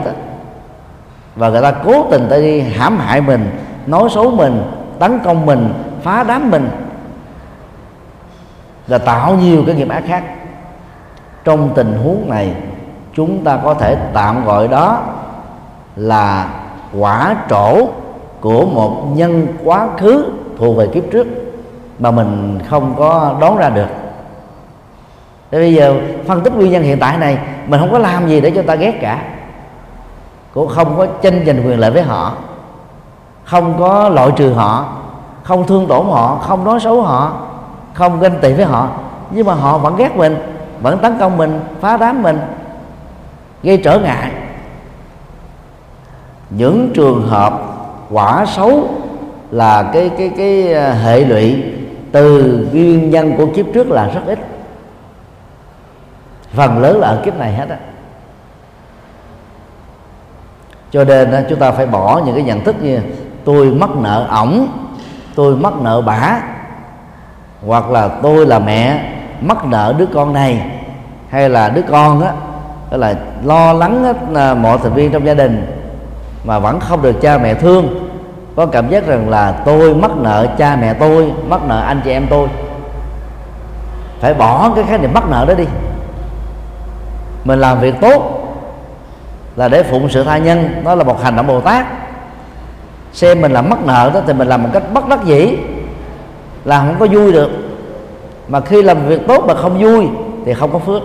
[1.36, 3.50] và người ta cố tình ta đi hãm hại mình,
[3.88, 4.64] nói xấu mình,
[5.00, 5.74] tấn công mình
[6.04, 6.70] phá đám mình
[8.88, 10.24] là tạo nhiều cái nghiệp ác khác.
[11.44, 12.54] Trong tình huống này,
[13.14, 15.02] chúng ta có thể tạm gọi đó
[15.96, 16.50] là
[17.00, 17.88] quả trổ
[18.42, 21.28] của một nhân quá khứ thuộc về kiếp trước
[22.00, 23.88] mà mình không có đoán ra được.
[25.52, 25.96] Thế bây giờ
[26.28, 27.38] phân tích nguyên nhân hiện tại này,
[27.68, 29.24] Mình không có làm gì để cho ta ghét cả.
[30.54, 32.34] Cũng không có tranh giành quyền lợi với họ,
[33.44, 34.98] Không có loại trừ họ.
[35.50, 37.34] Không thương tổn họ, Không nói xấu họ,
[37.94, 38.90] Không ganh tị với họ.
[39.32, 40.36] Nhưng mà họ vẫn ghét mình,
[40.82, 42.40] Vẫn tấn công mình, Phá đám mình,
[43.64, 44.32] Gây trở ngại.
[46.50, 47.62] Những trường hợp
[48.10, 48.90] quả xấu
[49.52, 51.64] là cái cái cái à, hệ lụy
[52.12, 54.40] từ nguyên nhân của kiếp trước là rất ít.
[56.54, 57.78] Phần lớn là ở kiếp này hết á.
[60.92, 63.00] Cho nên chúng ta phải bỏ những cái nhận thức như
[63.46, 64.68] tôi mắc nợ ổng
[65.40, 66.40] tôi mắc nợ bả,
[67.68, 69.12] hoặc là tôi là mẹ
[69.42, 70.62] mắc nợ đứa con này,
[71.30, 72.32] hay là đứa con á
[72.92, 75.82] đó là lo lắng hết à, mọi thành viên trong gia đình
[76.44, 78.10] mà vẫn không được cha mẹ thương,
[78.56, 82.12] có cảm giác rằng là tôi mắc nợ cha mẹ tôi, mắc nợ anh chị
[82.12, 82.48] em tôi.
[84.20, 85.66] Phải bỏ cái khái niệm mắc nợ đó đi.
[87.44, 88.24] Mình làm việc tốt
[89.56, 91.86] là để phụng sự tha nhân, đó là một hành động bồ tát
[93.14, 95.58] xem mình làm mắc nợ đó thì mình làm một cách bất đắc dĩ
[96.66, 97.50] là không có vui được.
[98.48, 100.08] Mà khi làm việc tốt mà không vui
[100.46, 101.02] thì không có phước.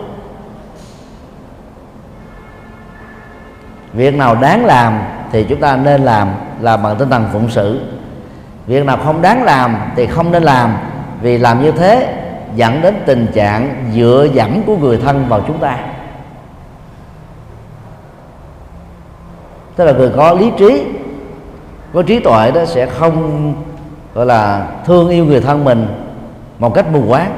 [3.93, 4.99] Việc nào đáng làm
[5.33, 6.29] thì chúng ta nên làm
[6.61, 7.81] làm bằng tinh thần phụng sự.
[8.67, 10.77] Việc nào không đáng làm thì không nên làm,
[11.23, 12.15] vì làm như thế
[12.55, 15.79] dẫn đến tình trạng dựa dẫm của người thân vào chúng ta.
[19.77, 20.87] Tức là người có lý trí
[21.95, 23.55] có trí tuệ đó sẽ không,
[24.15, 25.87] gọi là, thương yêu người thân mình
[26.59, 27.33] một cách mù quáng.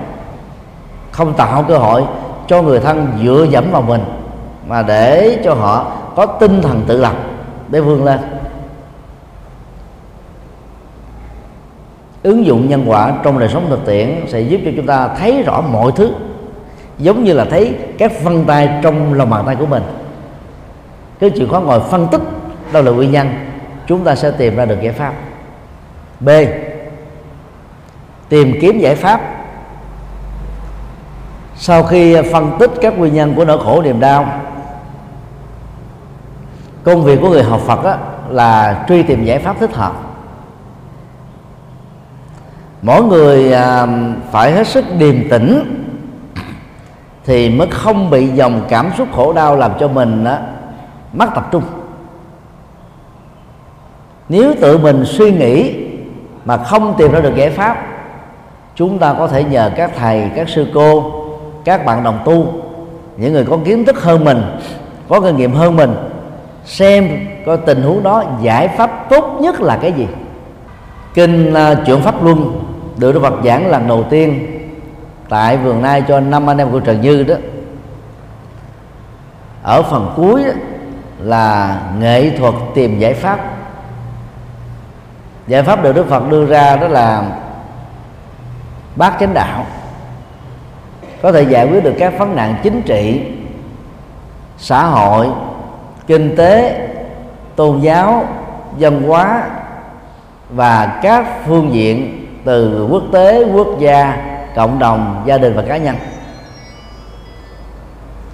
[1.11, 2.05] Không tạo cơ hội
[2.47, 4.05] cho người thân dựa dẫm vào mình,
[4.69, 7.15] mà để cho họ có tinh thần tự lập
[7.69, 8.21] để vươn lên.
[12.23, 15.43] Ứng dụng nhân quả trong đời sống thực tiễn sẽ giúp cho chúng ta thấy
[15.43, 16.11] rõ mọi thứ,
[16.99, 19.83] giống như là thấy các vân tay trong lòng bàn tay của mình.
[21.21, 22.21] Cái chìa khó ngồi phân tích
[22.73, 23.29] đâu là nguyên nhân
[23.87, 25.13] chúng ta sẽ tìm ra được giải pháp.
[26.21, 26.29] B.
[28.29, 29.21] Tìm kiếm giải pháp.
[31.57, 34.41] Sau khi phân tích các nguyên nhân của nỗi khổ niềm đau
[36.87, 39.93] công việc của người học Phật á, là truy tìm giải pháp thích hợp.
[42.83, 43.87] Mỗi người à,
[44.31, 45.73] phải hết sức điềm tĩnh
[47.25, 50.41] thì mới không bị dòng cảm xúc khổ đau làm cho mình á,
[51.13, 51.63] mất tập trung
[54.29, 55.75] nếu tự mình suy nghĩ
[56.45, 57.87] mà không tìm ra được giải pháp
[58.75, 61.13] chúng ta có thể nhờ các thầy các sư cô
[61.65, 62.47] các bạn đồng tu
[63.17, 64.43] những người có kiến thức hơn mình
[65.09, 65.95] có kinh nghiệm hơn mình
[66.67, 70.07] xem coi tình huống đó giải pháp tốt nhất là cái gì.
[71.15, 72.61] Kinh à, uh, chuyển pháp luân
[72.97, 74.47] được Đức Phật giảng lần đầu tiên
[75.29, 77.35] tại vườn nai cho năm anh em của Trần Như đó.
[79.63, 80.53] Ở phần cuối đó,
[81.19, 83.56] là nghệ thuật tìm giải pháp
[85.47, 87.25] giải pháp được Đức Phật đưa ra đó là
[88.97, 89.67] bát chánh đạo.
[91.23, 93.23] Có thể giải quyết được các vấn nạn chính trị,
[94.59, 95.29] xã hội,
[96.07, 96.89] kinh tế,
[97.57, 98.25] tôn giáo,
[98.79, 99.43] văn hóa
[100.51, 104.17] và các phương diện từ quốc tế, quốc gia,
[104.57, 105.97] cộng đồng, gia đình và cá nhân.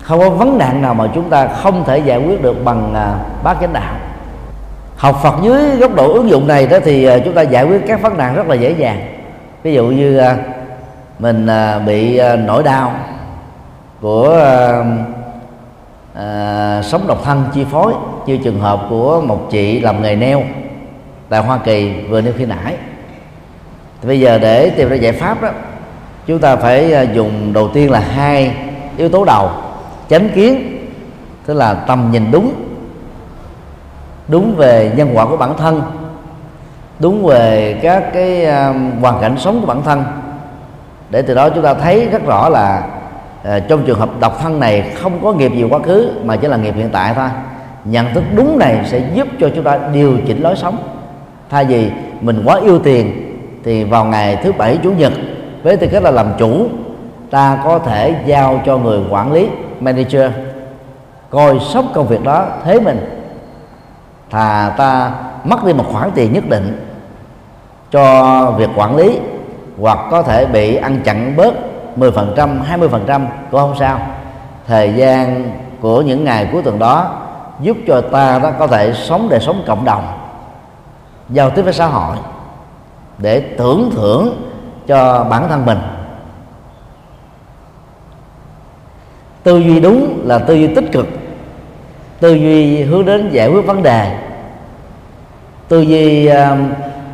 [0.02, 3.14] Không có vấn nạn nào mà chúng ta không thể giải quyết được bằng à,
[3.44, 3.94] bát chánh đạo
[4.96, 7.82] học Phật dưới góc độ ứng dụng này đó thì à, chúng ta giải quyết
[7.86, 9.00] các vấn nạn rất là dễ dàng.
[9.62, 10.36] Ví dụ như à,
[11.18, 12.92] mình à, bị nỗi đau
[14.00, 14.44] của
[16.14, 17.92] à, sống độc thân chi phối
[18.26, 20.42] như trường hợp của một chị làm nghề neo
[21.28, 22.76] tại Hoa Kỳ vừa nêu khi nãy.
[24.02, 25.48] Thì bây giờ để tìm ra giải pháp đó
[26.26, 28.56] chúng ta phải dùng đầu tiên là hai
[28.96, 29.50] yếu tố đầu.
[30.10, 30.78] Chánh kiến
[31.46, 32.52] tức là tầm nhìn đúng
[34.32, 35.82] đúng về nhân quả của bản thân.
[36.98, 40.04] Đúng về các cái à, hoàn cảnh sống của bản thân.
[41.10, 42.82] Để từ đó chúng ta thấy rất rõ là
[43.42, 46.48] à, trong trường hợp độc thân này không có nghiệp gì quá khứ mà chỉ
[46.48, 47.28] là nghiệp hiện tại thôi.
[47.84, 50.76] Nhận thức đúng này sẽ giúp cho chúng ta điều chỉnh lối sống.
[51.50, 53.12] Thay vì mình quá yêu tiền,
[53.64, 55.12] thì vào ngày thứ bảy, chủ nhật,
[55.62, 56.66] với tư cách là làm chủ,
[57.30, 59.48] ta có thể giao cho người quản lý,
[59.80, 60.30] manager,
[61.30, 63.21] coi sóc công việc đó thế mình
[64.32, 65.12] thà ta
[65.44, 66.86] mất đi một khoản tiền nhất định
[67.90, 69.18] cho việc quản lý,
[69.80, 71.54] hoặc có thể bị ăn chặn bớt
[71.96, 73.98] 10% 20% cũng không sao.
[74.66, 77.18] Thời gian của những ngày cuối tuần đó
[77.60, 80.18] giúp cho ta đó có thể sống đời sống cộng đồng,
[81.28, 82.16] giao tiếp với xã hội,
[83.18, 84.50] để tưởng thưởng
[84.86, 85.78] cho bản thân mình.
[89.42, 91.06] Tư duy đúng là tư duy tích cực
[92.22, 94.18] tư duy hướng đến giải quyết vấn đề.
[95.68, 96.56] Tư duy ờ,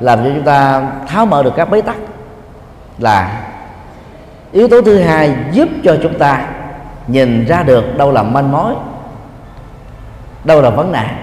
[0.01, 1.97] làm cho chúng ta tháo mở được các bế tắc
[2.99, 3.43] là
[4.53, 6.47] yếu tố thứ hai giúp cho chúng ta
[7.07, 8.75] nhìn ra được đâu là manh mối,
[10.45, 11.17] đâu là vấn nạn.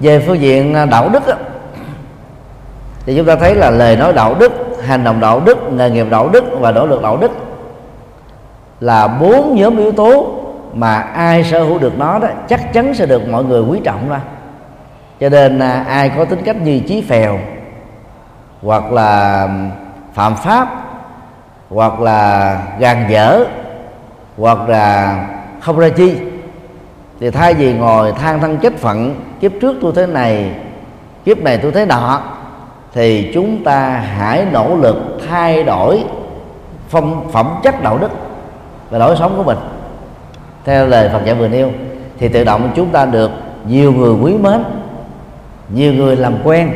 [0.00, 1.22] Về phương diện ờ, đạo đức
[3.06, 4.52] thì chúng ta thấy là lời nói đạo đức,
[4.84, 7.30] hành động đạo đức, nghề nghiệp đạo đức và nỗ lực đạo đức
[8.80, 10.37] là bốn nhóm yếu tố
[10.78, 14.08] mà ai sở hữu được nó đó chắc chắn sẽ được mọi người quý trọng
[14.08, 14.20] ra
[15.20, 17.38] cho nên à, ai có tính cách như chí phèo
[18.62, 19.48] hoặc là
[20.14, 20.68] phạm pháp
[21.70, 23.44] hoặc là gàn dở
[24.36, 25.18] hoặc là
[25.60, 26.16] không ra chi
[27.20, 30.50] thì thay vì ngồi than thân chết phận kiếp trước tôi thế này
[31.24, 32.20] kiếp này tôi thế nọ
[32.92, 34.96] thì chúng ta hãy nỗ lực
[35.28, 36.04] thay đổi
[36.88, 38.10] phong phẩm chất đạo đức
[38.90, 39.58] và lối sống của mình
[40.68, 41.70] theo lời Phật dạy vừa nêu
[42.18, 43.30] thì tự động chúng ta được
[43.66, 44.64] nhiều người quý mến,
[45.68, 46.72] nhiều người làm quen.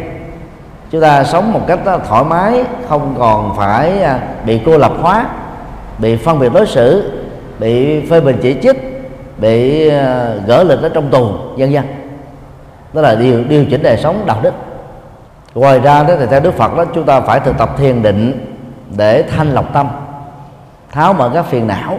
[0.90, 4.92] Chúng ta sống một cách à, thoải mái, không còn phải à, bị cô lập
[5.00, 5.26] hóa,
[5.98, 7.12] bị phân biệt đối xử,
[7.58, 8.76] bị phê bình chỉ trích,
[9.38, 11.84] bị à, gỡ lịch ở trong tù, vân vân.
[12.92, 14.54] Đó là điều điều chỉnh đời sống đạo đức.
[15.54, 18.46] Ngoài ra đó thì theo đức phật đó, chúng ta phải thực tập thiền định
[18.96, 19.88] để thanh lọc tâm,
[20.92, 21.98] tháo mở các phiền não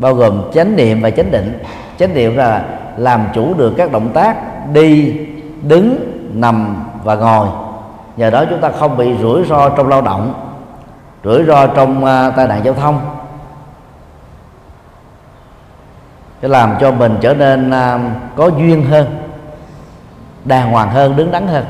[0.00, 1.58] bao gồm chánh niệm và chánh định.
[1.98, 2.64] Chánh niệm là
[2.96, 4.36] làm chủ được các động tác
[4.72, 5.16] đi
[5.62, 5.96] đứng
[6.32, 7.48] nằm và ngồi.
[8.16, 10.34] Nhờ đó chúng ta không bị rủi ro trong lao động
[11.24, 13.00] rủi ro trong uh, tai nạn giao thông.
[16.42, 18.00] Để làm cho mình trở nên uh,
[18.36, 19.06] có duyên hơn
[20.44, 21.64] đàng hoàng hơn đứng đắn hơn.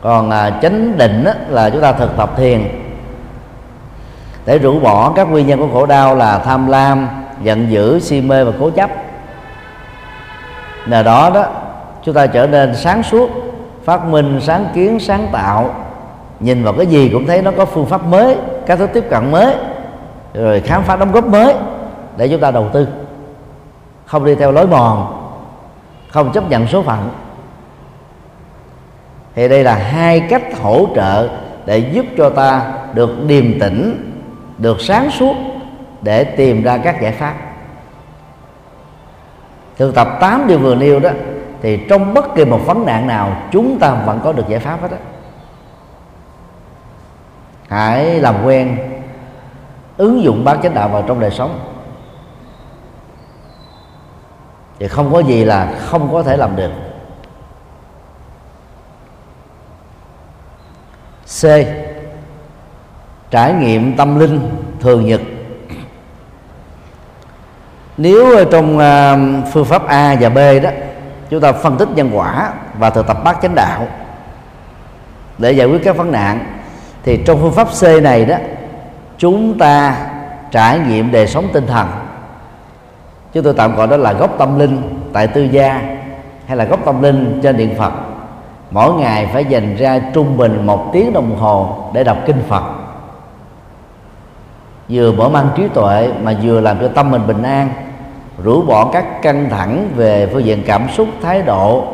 [0.00, 2.87] Còn uh, chánh định á, là chúng ta thực tập thiền
[4.48, 7.08] để rũ bỏ các nguyên nhân của khổ đau là tham lam,
[7.42, 8.90] giận dữ, si mê và cố chấp.
[10.86, 11.46] Nhờ đó đó,
[12.02, 13.30] chúng ta trở nên sáng suốt,
[13.84, 15.74] phát minh, sáng kiến, sáng tạo.
[16.40, 18.36] Nhìn vào cái gì cũng thấy nó có phương pháp mới
[18.66, 19.54] các thứ tiếp cận mới,
[20.34, 21.54] rồi khám phá đóng góp mới
[22.16, 22.88] để chúng ta đầu tư.
[24.06, 25.06] Không đi theo lối mòn,
[26.10, 27.10] không chấp nhận số phận.
[29.34, 31.28] Thì đây là hai cách hỗ trợ
[31.66, 34.04] để giúp cho ta được điềm tĩnh
[34.58, 35.34] được sáng suốt
[36.02, 37.34] để tìm ra các giải pháp.
[39.76, 41.10] Thực tập 8 điều vừa nêu đó,
[41.62, 44.82] thì trong bất kỳ một vấn nạn nào, chúng ta vẫn có được giải pháp
[44.82, 44.96] hết đó
[47.68, 48.78] hãy làm quen,
[49.96, 51.60] ứng dụng bát chánh đạo vào trong đời sống.
[54.78, 56.70] Thì không có gì là không có thể làm được.
[61.40, 61.44] C
[63.30, 64.40] trải nghiệm tâm linh
[64.80, 65.20] thường nhật.
[67.96, 69.18] Nếu trong à,
[69.52, 70.70] phương pháp A và B đó,
[71.30, 73.86] chúng ta phân tích nhân quả và thực tập bát chánh đạo
[75.38, 76.46] để giải quyết các vấn nạn,
[77.04, 78.36] thì trong phương pháp C này đó,
[79.18, 79.96] chúng ta
[80.50, 81.88] trải nghiệm đời sống tinh thần.
[83.32, 85.82] Chúng tôi tạm gọi đó là gốc tâm linh tại tư gia
[86.46, 87.92] hay là gốc tâm linh trên điện phật.
[88.70, 92.62] Mỗi ngày phải dành ra trung bình một tiếng đồng hồ để đọc kinh phật
[94.88, 97.70] vừa mở mang trí tuệ mà vừa làm cho tâm mình bình an
[98.44, 101.84] rũ bỏ các căng thẳng về phương diện cảm xúc thái độ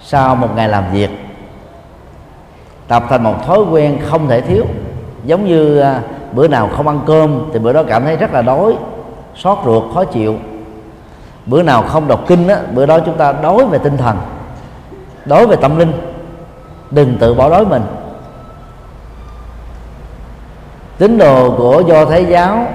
[0.00, 1.10] sau một ngày làm việc.
[2.88, 4.64] Tập thành một thói quen không thể thiếu.
[5.24, 6.00] Giống như à,
[6.32, 8.76] bữa nào không ăn cơm thì bữa đó cảm thấy rất là đói
[9.36, 10.36] xót ruột khó chịu.
[11.46, 14.16] Bữa nào không đọc kinh á, bữa đó chúng ta đói về tinh thần
[15.24, 15.92] đói về tâm linh.
[16.90, 17.82] Đừng tự bỏ đói mình
[21.02, 22.66] tín đồ của do thái giáo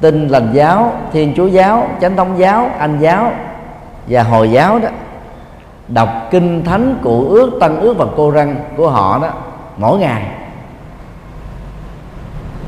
[0.00, 3.32] tin lành giáo thiên chúa giáo chánh thống giáo anh giáo
[4.06, 4.88] và hồi giáo đó
[5.88, 9.28] đọc kinh thánh cụ ước tăng ước và cô răng của họ đó
[9.76, 10.26] mỗi ngày.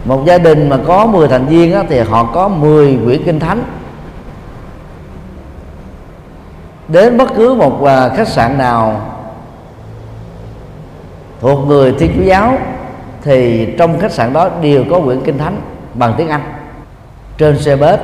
[0.04, 3.40] Một gia đình mà có 10 thành viên đó, thì họ có 10 quyển kinh
[3.40, 3.62] thánh.
[6.88, 9.00] Đến bất cứ một à, khách sạn nào
[11.40, 12.58] thuộc người thiên chúa giáo
[13.22, 15.60] thì trong khách sạn đó đều có quyển kinh thánh
[15.94, 16.42] bằng tiếng anh.
[17.38, 18.00] Trên xe bus,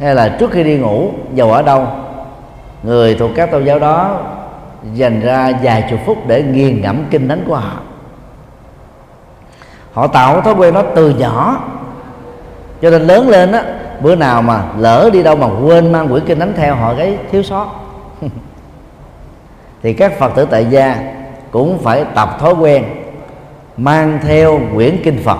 [0.00, 1.86] hay là trước khi đi ngủ, dầu ở đâu,
[2.82, 4.20] người thuộc các tôn giáo đó
[4.94, 7.72] dành ra vài chục phút để nghiền ngẫm kinh thánh của họ.
[9.92, 11.64] Họ tạo thói quen đó từ nhỏ,
[12.82, 13.64] cho nên lớn lên á,
[14.00, 17.18] bữa nào mà lỡ đi đâu mà quên mang quyển kinh thánh theo họ cái
[17.30, 17.66] thiếu sót.
[19.82, 20.96] Thì các phật tử tại gia
[21.50, 22.84] cũng phải tập thói quen
[23.76, 25.38] mang theo quyển kinh phật.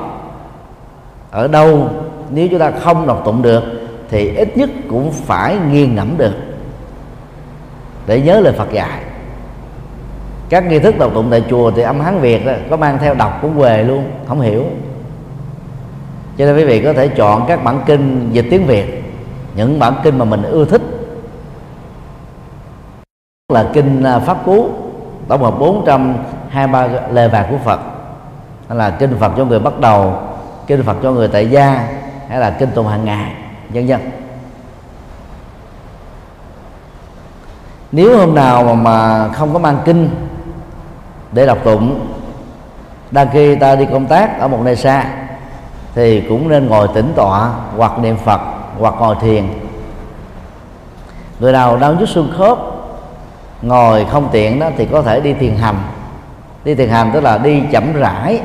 [1.30, 1.90] Ở đâu
[2.30, 3.62] nếu chúng ta không đọc tụng được
[4.10, 6.32] thì ít nhất cũng phải nghiền ngẫm được
[8.06, 9.02] để nhớ lời Phật dạy.
[10.48, 13.14] Các nghi thức đọc tụng tại chùa thì âm hán Việt đó, có mang theo
[13.14, 14.64] đọc cũng về luôn không hiểu.
[16.38, 19.04] Cho nên quý vị có thể chọn các bản kinh dịch tiếng Việt
[19.54, 20.82] những bản kinh mà mình ưa thích.
[23.52, 24.68] Là kinh à, Pháp Cú
[25.28, 27.80] tổng hợp 423 lời vàng của Phật
[28.70, 30.14] hay là kinh Phật cho người bắt đầu
[30.66, 31.88] kinh Phật cho người tại gia
[32.28, 33.32] hay là kinh tụng hàng ngày
[33.68, 34.00] vân vân.
[37.92, 40.10] Nếu hôm nào mà, mà không có mang kinh
[41.32, 42.06] để đọc tụng
[43.10, 45.04] đăng khi ta đi công tác ở một nơi xa
[45.94, 48.40] thì cũng nên ngồi tĩnh tọa hoặc niệm phật
[48.78, 49.44] hoặc ngồi thiền.
[51.40, 52.58] Người nào đau nhức xương khớp
[53.62, 55.76] ngồi không tiện đó thì có thể đi thiền hành
[56.64, 58.40] đi thiền hành tức là đi chậm rãi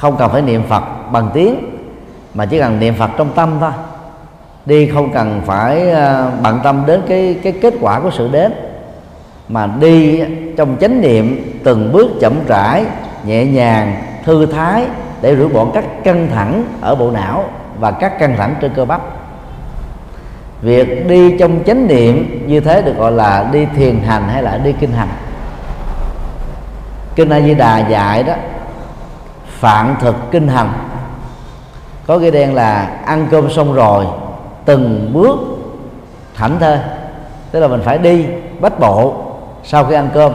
[0.00, 0.82] không cần phải niệm phật
[1.12, 1.56] bằng tiếng,
[2.34, 3.70] mà chỉ cần niệm phật trong tâm thôi.
[4.66, 8.52] Đi không cần phải ờ, bận tâm đến cái cái kết quả của sự đến,
[9.48, 10.22] mà đi
[10.56, 12.84] trong chánh niệm, từng bước chậm rãi,
[13.24, 14.84] nhẹ nhàng, thư thái
[15.22, 17.44] để rửa bỏ các căng thẳng ở bộ não
[17.78, 19.00] và các căng thẳng trên cơ bắp.
[20.62, 24.56] Việc đi trong chánh niệm như thế được gọi là đi thiền hành hay là
[24.64, 25.08] đi kinh hành.
[27.16, 28.34] Kinh a di đà dạy đó
[29.60, 30.72] phạn thực kinh hành.
[32.06, 34.06] Có cái đen là ăn cơm xong rồi
[34.64, 35.38] từng bước
[36.34, 36.78] thảnh thơi.
[37.50, 38.26] Tức là mình phải đi
[38.60, 39.14] bách bộ
[39.64, 40.32] sau khi ăn cơm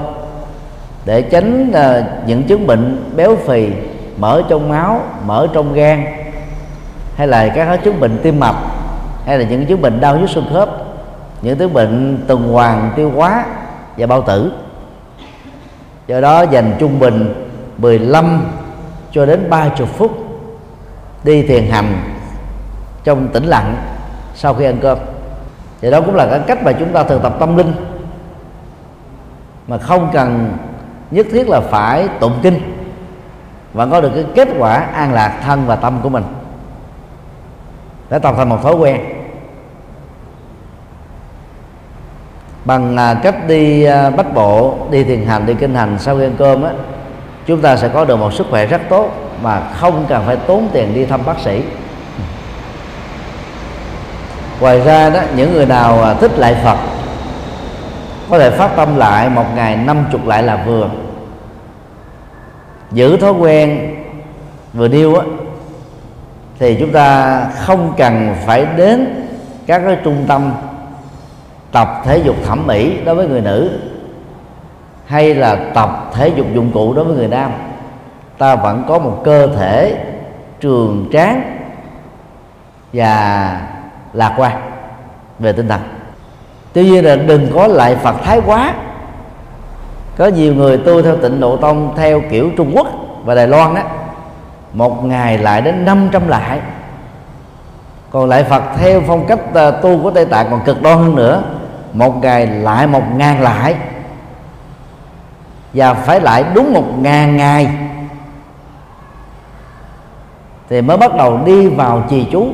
[1.05, 3.69] để tránh uh, những chứng bệnh béo phì
[4.17, 6.05] mỡ trong máu mỡ trong gan
[7.15, 8.55] hay là các chứng bệnh tim mạch
[9.25, 10.69] hay là những chứng bệnh đau nhức xương khớp
[11.41, 13.45] những thứ bệnh tuần hoàn tiêu hóa
[13.97, 14.51] và bao tử.
[16.07, 17.33] Do đó dành trung bình
[17.77, 18.41] 15
[19.15, 20.11] cho đến 30 phút
[21.23, 21.93] đi thiền hành
[23.03, 23.75] trong tĩnh lặng
[24.35, 24.97] sau khi ăn cơm.
[25.81, 27.73] Thì đó cũng là cái cách mà chúng ta thực tập tâm linh,
[29.67, 30.57] mà không cần
[31.11, 32.59] nhất thiết là phải tụng kinh
[33.73, 36.23] và có được cái kết quả an lạc thân và tâm của mình.
[38.09, 39.01] Để tập thành một thói quen.
[42.65, 46.17] Bằng à, cách đi à, bắt bách bộ, đi thiền hành, đi kinh hành sau
[46.17, 46.71] khi ăn cơm á
[47.47, 50.67] chúng ta sẽ có được một sức khỏe rất tốt mà không cần phải tốn
[50.73, 51.61] tiền đi thăm bác sĩ.
[54.59, 56.77] Ngoài ra đó, những người nào à, thích lại phật,
[58.29, 60.89] có thể phát tâm lại một ngày năm chục lại là vừa.
[62.91, 63.95] Giữ thói quen
[64.73, 65.25] vừa điêu á,
[66.59, 69.27] thì chúng ta không cần phải đến
[69.67, 70.53] các cái trung tâm
[71.71, 73.79] tập thể dục thẩm mỹ đối với người nữ
[75.05, 77.51] hay là tập thể dục dụng cụ đối với người nam?
[78.37, 79.97] Ta vẫn có một cơ thể
[80.59, 81.57] trường tráng
[82.93, 83.61] và
[84.13, 84.51] lạc quan
[85.39, 85.81] về tinh thần.
[86.73, 88.73] Tuy nhiên là đừng có lại phật thái quá.
[90.17, 92.87] Có nhiều người tu theo tịnh độ tông theo kiểu trung quốc
[93.25, 93.81] và đài loan đó
[94.75, 96.59] một ngày lại đến 500 lại.
[98.11, 101.15] Còn lại Phật theo phong cách à, tu của Tây Tạng còn cực đoan hơn
[101.15, 101.43] nữa.
[101.93, 103.75] Một ngày lại một ngàn lại
[105.75, 107.69] và phải lại đúng một ngàn ngày.
[110.69, 112.47] Thì mới bắt đầu đi vào trì chú.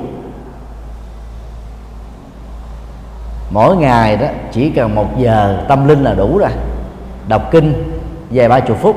[3.50, 6.50] Mỗi ngày đó, chỉ cần một giờ tâm linh là đủ rồi.
[7.28, 8.00] Đọc kinh
[8.30, 8.96] vài ba chục phút.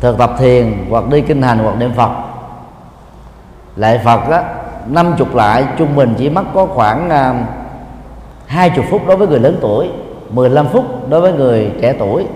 [0.00, 2.10] Thực tập thiền hoặc đi kinh hành hoặc niệm phật.
[3.76, 4.42] Lại phật đó,
[4.86, 7.46] năm chục lại, trung bình chỉ mất có khoảng à,
[8.46, 9.88] hai chục phút đối với người lớn tuổi
[10.30, 12.26] 15 phút đối với người trẻ tuổi.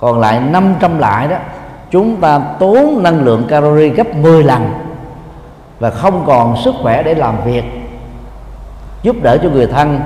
[0.00, 1.36] Còn lại 500 lại đó,
[1.90, 4.72] chúng ta tốn năng lượng calori gấp 10 lần
[5.78, 7.64] và không còn sức khỏe để làm việc.
[9.02, 10.00] Giúp đỡ cho người thân,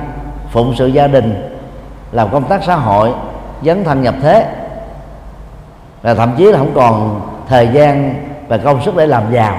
[0.50, 1.58] phụng sự gia đình,
[2.12, 3.10] làm công tác xã hội,
[3.64, 4.46] dấn thân nhập thế.
[6.02, 8.14] Và thậm chí là không còn thời gian
[8.48, 9.56] và công sức để làm giàu.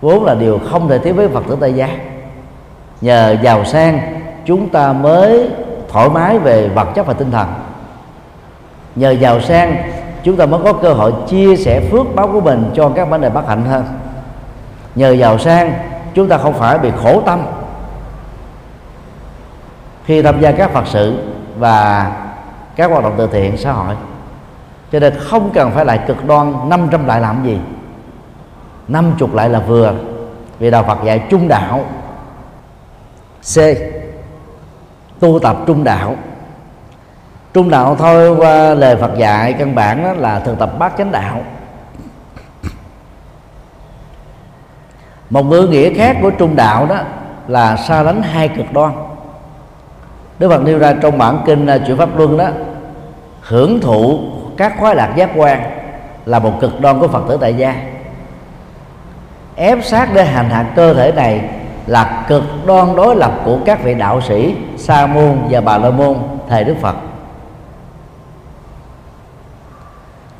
[0.00, 1.88] Vốn là điều không thể thiếu với phật tử tây gia
[3.00, 4.00] nhờ giàu sang,
[4.44, 5.50] chúng ta mới
[5.88, 7.48] thoải mái về vật chất và tinh thần
[9.00, 9.76] nhờ giàu sang,
[10.22, 13.20] chúng ta mới có cơ hội chia sẻ phước báo của mình cho các vấn
[13.20, 13.84] đề bất hạnh hơn
[14.94, 15.72] nhờ giàu sang,
[16.14, 17.42] chúng ta không phải bị khổ tâm.
[20.04, 21.18] Khi tham gia các phật sự
[21.58, 22.12] và
[22.76, 23.94] các hoạt động từ thiện xã hội,
[24.92, 27.58] cho nên không cần phải lại cực đoan 500 lại làm gì.
[28.88, 29.94] 50 lại là vừa,
[30.58, 31.84] vì đạo Phật dạy trung đạo.
[33.54, 33.58] C.
[35.20, 36.16] Tu tập trung đạo
[37.52, 41.12] trung đạo thôi qua lời Phật dạy, căn bản đó là thực tập bát chánh
[41.12, 41.40] đạo.
[45.30, 46.96] Một ngữ nghĩa khác của trung đạo đó
[47.48, 48.92] là xa lánh hai cực đoan.
[50.38, 52.48] Đức Phật nêu ra trong bản kinh à, chuyển pháp luân đó,
[53.40, 54.20] hưởng thụ
[54.56, 55.62] các khoái lạc giác quan
[56.26, 57.74] là một cực đoan của Phật tử tại gia.
[59.56, 61.40] Ép sát để hành hạ cơ thể này
[61.86, 65.90] là cực đoan đối lập của các vị đạo sĩ sa môn và bà la
[65.90, 66.16] môn,
[66.48, 66.96] thầy đức phật.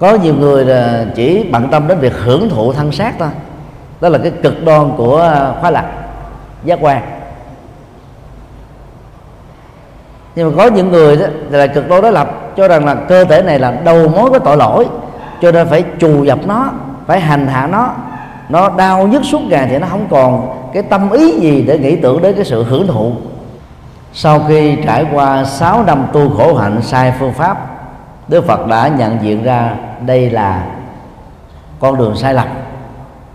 [0.01, 0.66] Có nhiều người
[1.14, 3.28] chỉ bận tâm đến việc hưởng thụ thân xác thôi.
[4.01, 5.86] Đó là cái cực đoan của à, khoái lạc,
[6.64, 7.03] giác quan.
[10.34, 13.24] Nhưng mà có những người đó là cực đoan đối lập, cho rằng là cơ
[13.24, 14.86] thể này là đầu mối của tội lỗi,
[15.42, 16.70] cho nên phải trù dập nó,
[17.07, 17.94] phải hành hạ nó.
[18.48, 21.96] Nó đau nhức suốt ngày thì nó không còn cái tâm ý gì để nghĩ
[21.96, 23.12] tưởng đến cái sự hưởng thụ.
[24.12, 27.66] Sau khi trải qua 6 năm tu khổ hạnh sai phương pháp,
[28.28, 29.74] Đức Phật đã nhận diện ra
[30.07, 30.66] đây là
[31.80, 32.48] con đường sai lầm.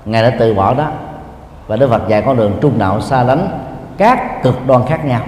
[0.05, 0.87] Ngài đã từ bỏ đó.
[1.67, 3.47] Và Đức Phật dạy con đường trung đạo xa lánh
[3.97, 5.21] các cực đoan khác nhau.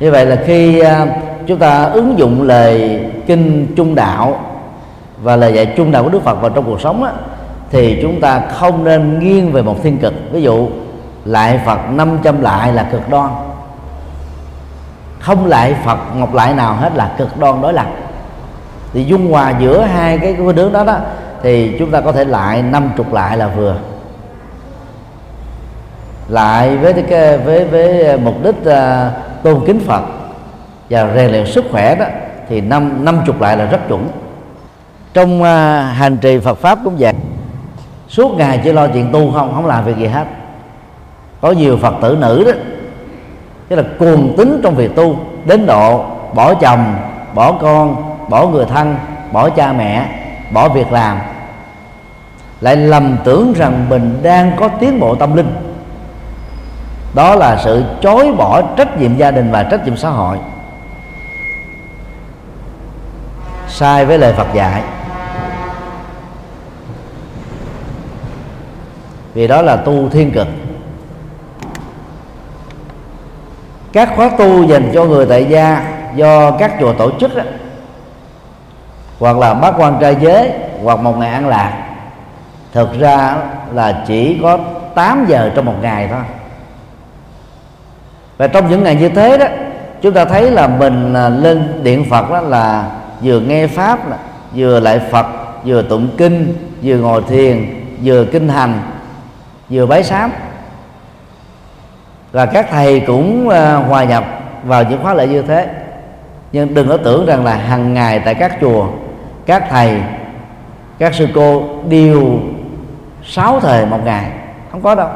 [0.00, 1.06] Như vậy là khi à,
[1.46, 4.40] chúng ta ứng dụng lời kinh trung đạo
[5.22, 7.12] Và lời dạy trung đạo của Đức Phật vào trong cuộc sống á,
[7.70, 10.14] thì chúng ta không nên nghiêng về một thiên cực.
[10.32, 10.68] Ví dụ
[11.24, 13.30] lại phật 500 lại là cực đoan.
[15.20, 17.86] Không lại phật một lại nào hết là cực đoan đối lập
[18.92, 20.98] thì dung hòa giữa hai cái cái hướng đó đó
[21.42, 23.76] thì chúng ta có thể lại năm chục lại là vừa.
[26.28, 28.72] Lại với cái với với mục đích uh,
[29.42, 30.02] tôn kính Phật
[30.90, 32.04] và rèn luyện sức khỏe đó
[32.48, 34.08] thì năm năm chục lại là rất chuẩn.
[35.14, 35.46] Trong uh,
[35.96, 37.14] hành trì Phật pháp cũng vậy.
[38.08, 40.24] Suốt ngày chỉ lo chuyện tu không không làm việc gì hết.
[41.40, 42.52] Có nhiều Phật tử nữ đó
[43.68, 46.94] tức là cuồng tính trong việc tu đến độ bỏ chồng
[47.34, 48.96] bỏ con bỏ người thân
[49.32, 50.08] bỏ cha mẹ
[50.50, 51.18] bỏ việc làm.
[52.60, 55.54] Lại lầm tưởng rằng mình đang có tiến bộ tâm linh.
[57.14, 60.38] Đó là sự chối bỏ trách nhiệm gia đình và trách nhiệm xã hội.
[63.68, 64.82] Sai với lời Phật dạy.
[69.34, 70.48] Vì đó là tu thiên cực.
[73.92, 77.42] Các khóa tu dành cho người tại gia do các chùa tổ chức đó,
[79.18, 80.52] hoặc là bác quan trai giới,
[80.82, 81.82] hoặc một ngày ăn lạc.
[82.72, 83.36] Thực ra
[83.72, 84.58] là chỉ có
[84.94, 86.22] 8 giờ trong một ngày thôi.
[88.36, 89.46] Và trong những ngày như thế đó,
[90.02, 92.90] chúng ta thấy là mình à, lên điện phật đó là
[93.22, 93.98] vừa nghe pháp
[94.54, 95.26] vừa lại phật,
[95.64, 98.80] vừa tụng kinh, vừa ngồi thiền, vừa kinh hành,
[99.70, 100.30] vừa bái sám.
[102.32, 104.24] Và các thầy cũng à, hòa nhập
[104.64, 105.68] vào những khóa lễ như thế.
[106.52, 108.86] Nhưng đừng có tưởng rằng là hàng ngày tại các chùa
[109.46, 110.02] các thầy
[110.98, 112.38] các sư cô đều
[113.24, 114.30] sáu thời một ngày.
[114.72, 115.08] Không có đâu.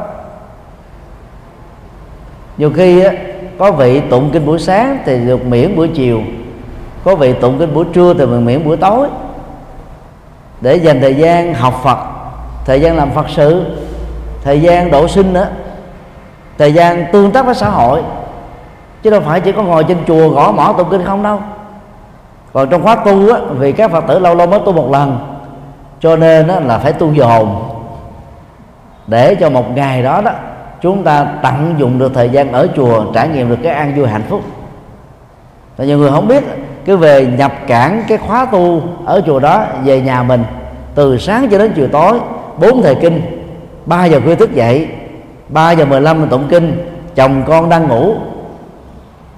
[2.57, 3.13] Nhiều khi á,
[3.59, 6.23] có vị tụng kinh buổi sáng thì được miễn buổi chiều
[7.05, 9.09] có vị tụng kinh buổi trưa thì mình miễn buổi tối.
[10.61, 11.99] Để dành thời gian học Phật
[12.65, 13.65] thời gian làm Phật sự
[14.45, 15.49] thời gian độ sinh nữa
[16.59, 18.03] thời gian tương tác với xã hội.
[19.03, 21.41] Chứ đâu phải chỉ có ngồi trên chùa gõ mỏ tụng kinh không đâu
[22.53, 25.19] còn trong khóa tu á, vì các phật tử lâu lâu mới tu một lần.
[26.01, 27.63] Cho nên á, là phải tu dồn
[29.07, 30.31] để cho một ngày đó đó
[30.81, 34.07] chúng ta tận dụng được thời gian ở chùa trải nghiệm được cái an vui
[34.07, 34.41] hạnh phúc.
[35.77, 36.45] Và nhiều người không biết
[36.85, 40.45] cứ về nhập cản cái khóa tu ở chùa đó về nhà mình
[40.95, 42.21] từ sáng cho đến chiều tối
[42.61, 43.23] bốn thời kinh
[43.87, 44.89] ba giờ khuya thức dậy
[45.49, 48.15] ba giờ mười lăm tụng kinh chồng con đang ngủ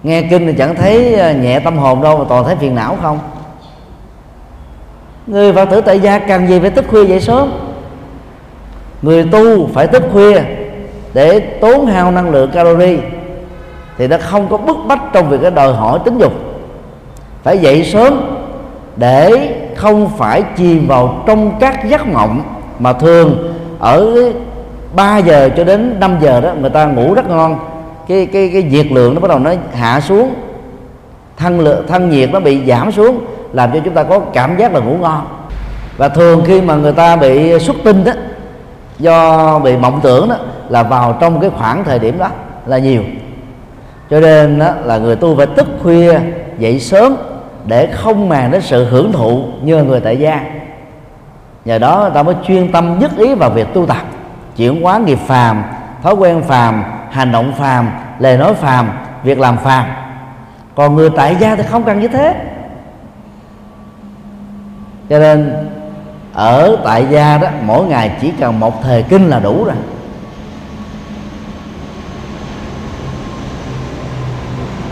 [0.02, 2.96] nghe kinh thì chẳng thấy ờ, nhẹ tâm hồn đâu mà toàn thấy phiền não
[3.02, 3.18] không?
[5.26, 7.52] Người phật tử tại gia cần gì phải thức khuya dậy sớm?
[9.02, 10.42] Người tu phải thức khuya
[11.14, 12.98] để tốn hao năng lượng calori
[13.98, 16.32] thì nó không có bức bách trong việc cái đòi hỏi tính dục.
[17.42, 18.20] Phải dậy sớm
[18.96, 22.42] để không phải chìm vào trong các giấc mộng
[22.78, 24.14] mà thường ở
[24.94, 27.58] 3 giờ cho đến 5 giờ đó, người ta ngủ rất ngon
[28.08, 30.34] cái cái cái nhiệt lượng nó bắt đầu nó hạ xuống.
[31.36, 33.20] Thân lượng thân nhiệt nó bị giảm xuống
[33.52, 35.26] làm cho chúng ta có cảm giác là ngủ ngon.
[35.96, 38.12] Và thường khi mà người ta bị xuất tinh đó
[38.98, 40.36] do bị mộng tưởng đó
[40.68, 42.28] là vào trong cái khoảng thời điểm đó
[42.66, 43.02] là nhiều.
[44.10, 46.20] Cho nên đó, là người tu phải thức khuya
[46.58, 47.16] dậy sớm
[47.66, 50.44] để không màng đến sự hưởng thụ như người tại gia.
[51.64, 54.02] Nhờ đó người ta mới chuyên tâm nhất ý vào việc tu tập
[54.56, 55.62] chuyển hóa nghiệp phàm
[56.02, 58.90] thói quen phàm hành động phàm lời nói phàm,
[59.22, 59.86] việc làm phàm.
[60.74, 62.34] Còn người tại gia thì không cần như thế.
[65.08, 65.68] Cho nên,
[66.32, 69.74] ở tại gia đó, mỗi ngày chỉ cần một thời kinh là đủ rồi.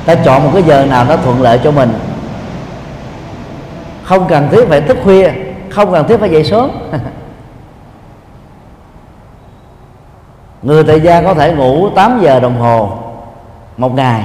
[0.06, 1.92] Ta chọn một cái giờ nào nó thuận lợi cho mình.
[4.04, 5.30] Không cần thiết phải thức khuya,
[5.70, 6.70] không cần thiết phải dậy sớm.
[10.62, 12.90] người tại gia có thể ngủ 8 giờ đồng hồ
[13.76, 14.24] một ngày.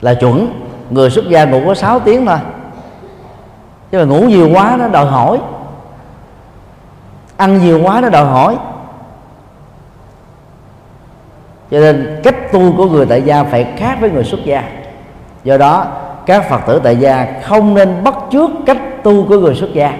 [0.00, 0.62] Là chuẩn.
[0.90, 2.38] Người xuất gia ngủ có 6 tiếng thôi.
[3.90, 5.38] Chứ mà ngủ nhiều quá nó đòi hỏi.
[7.36, 8.56] Ăn nhiều quá nó đòi hỏi.
[11.70, 14.64] Cho nên cách tu của người tại gia phải khác với người xuất gia.
[15.44, 15.86] Do đó,
[16.26, 19.92] các phật tử tại gia không nên bắt chước cách tu của người xuất gia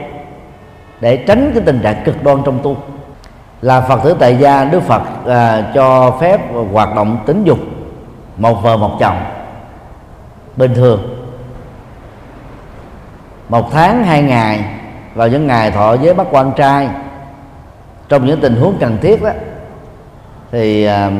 [1.00, 2.76] để tránh cái tình trạng cực đoan trong tu
[3.62, 6.40] là phật tử tại gia đức phật à, cho phép
[6.72, 7.58] hoạt động tính dục
[8.36, 9.16] một vợ một chồng.
[10.56, 11.18] Bình thường.
[13.48, 14.64] Một tháng hai ngày
[15.14, 16.88] vào những ngày thọ với bắt quan trai
[18.08, 19.30] trong những tình huống cần thiết đó
[20.52, 21.10] thì à,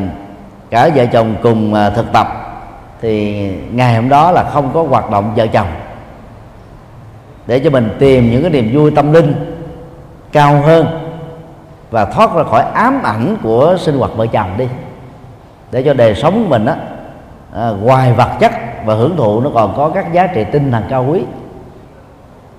[0.70, 2.26] cả vợ chồng cùng à, thực tập
[3.00, 5.68] thì ngày hôm đó là không có hoạt động vợ chồng.
[7.46, 9.34] Để cho mình tìm những cái niềm vui tâm linh
[10.32, 11.01] cao hơn
[11.92, 14.68] và thoát ra khỏi ám ảnh của sinh hoạt vợ chồng đi.
[15.70, 16.76] Để cho đời sống của mình á
[17.54, 18.52] à, ngoài vật chất
[18.84, 21.22] và hưởng thụ nó còn có các giá trị tinh thần cao quý.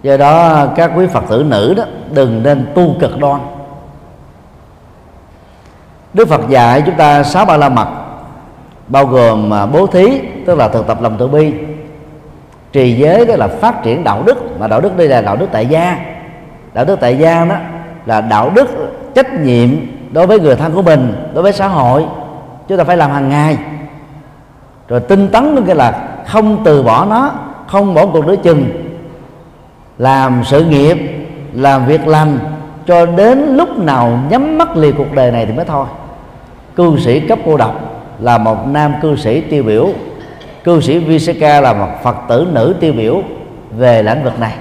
[0.03, 3.41] Do đó các quý phật tử nữ đó đừng nên tu cực đoan.
[6.13, 7.87] Đức Phật dạy chúng ta sáu ba la mật
[8.87, 11.53] bao gồm à, bố thí tức là thực tập lòng từ bi
[12.71, 14.59] trì giới đó là phát triển đạo đức.
[14.59, 15.97] Mà đạo đức đây là đạo đức tại gia.
[16.73, 17.55] Đạo đức tại gia đó
[18.05, 18.67] là đạo đức
[19.15, 19.69] trách nhiệm
[20.11, 22.05] đối với người thân của mình, đối với xã hội
[22.67, 23.57] chúng ta phải làm hàng ngày.
[24.87, 27.31] Rồi tinh tấn có cái là không từ bỏ nó,
[27.67, 28.65] không bỏ cuộc đối chừng.
[29.97, 30.97] Làm sự nghiệp,
[31.53, 32.39] làm việc lành,
[32.87, 35.85] cho đến lúc nào nhắm mắt lìa cuộc đời này thì mới thôi.
[36.75, 39.89] Cư sĩ cấp cô độc là một nam cư sĩ tiêu biểu.
[40.63, 43.21] Cư sĩ Viseka là một phật tử nữ tiêu biểu
[43.77, 44.53] về lĩnh vực này.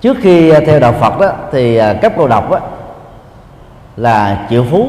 [0.00, 2.58] Trước khi à, theo đạo Phật đó thì à, cấp cô độc đó,
[3.96, 4.88] là triệu phú.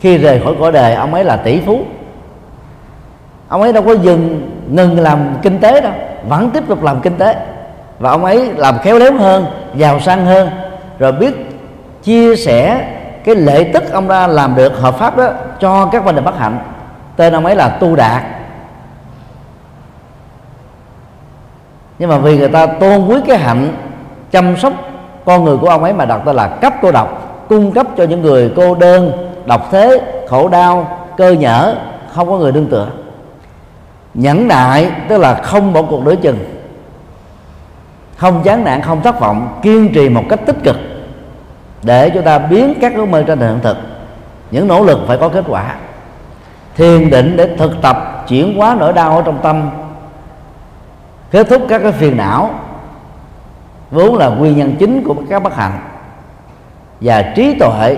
[0.00, 1.80] Khi rời khỏi cõi đời ông ấy là tỷ phú.
[3.48, 5.92] Ông ấy đâu có dừng ngừng làm kinh tế đâu
[6.28, 7.36] vẫn tiếp tục làm kinh tế.
[7.98, 10.50] Và ông ấy làm khéo léo hơn giàu sang hơn
[10.98, 11.34] rồi biết
[12.02, 12.88] chia sẻ
[13.24, 15.28] cái lợi tức ông ta làm được hợp pháp đó
[15.60, 16.58] cho các vấn đề bất hạnh.
[17.16, 18.22] Tên ông ấy là tu đạt.
[21.98, 23.74] Nhưng mà vì người ta tôn quý cái hạnh
[24.32, 24.72] chăm sóc
[25.24, 27.08] con người của ông ấy mà đặt tên là cấp cô độc,
[27.48, 29.12] cung cấp cho những người cô đơn,
[29.46, 31.74] độc thế, khổ đau, cơ nhở,
[32.12, 32.88] không có người đương tựa.
[34.14, 36.38] Nhẫn nại, tức là không bỏ cuộc đối chừng.
[38.16, 40.76] Không chán nản, không thất vọng, kiên trì một cách tích cực
[41.82, 43.76] để chúng ta biến các ước mơ trở thành hiện thực.
[44.50, 45.74] Những nỗ lực phải có kết quả.
[46.76, 49.70] Thiền định để thực tập chuyển hóa nỗi đau ở trong tâm.
[51.30, 52.50] Kết thúc các cái phiền não
[53.92, 55.78] vốn là nguyên nhân chính của các bất hạnh
[57.00, 57.96] và trí tuệ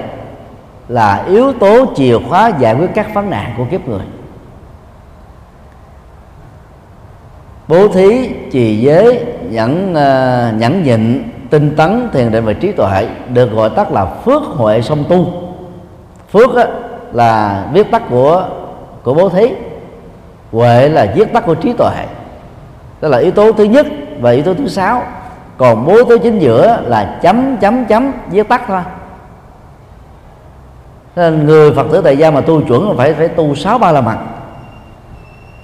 [0.88, 4.05] là yếu tố chìa khóa giải quyết các vấn nạn của kiếp người.
[7.68, 13.09] Bố thí trì giới nhẫn uh, nhẫn nhịn tinh tấn thiền định và trí tuệ
[13.28, 15.26] được gọi tắt là phước huệ song tu.
[16.32, 16.66] Phước á,
[17.12, 18.49] là viết tắt của
[19.03, 19.49] của bố thí.
[20.53, 22.07] Huệ là viết tắt của trí tuệ.
[23.01, 23.86] Đó là yếu tố thứ nhất
[24.20, 25.03] và yếu tố thứ sáu
[25.57, 28.80] còn bố tới chính giữa là chấm chấm chấm viết tắt thôi.
[31.16, 33.92] Nên người phật tử tại gia mà tu chuẩn là phải phải tu sáu ba
[33.92, 34.18] la mặt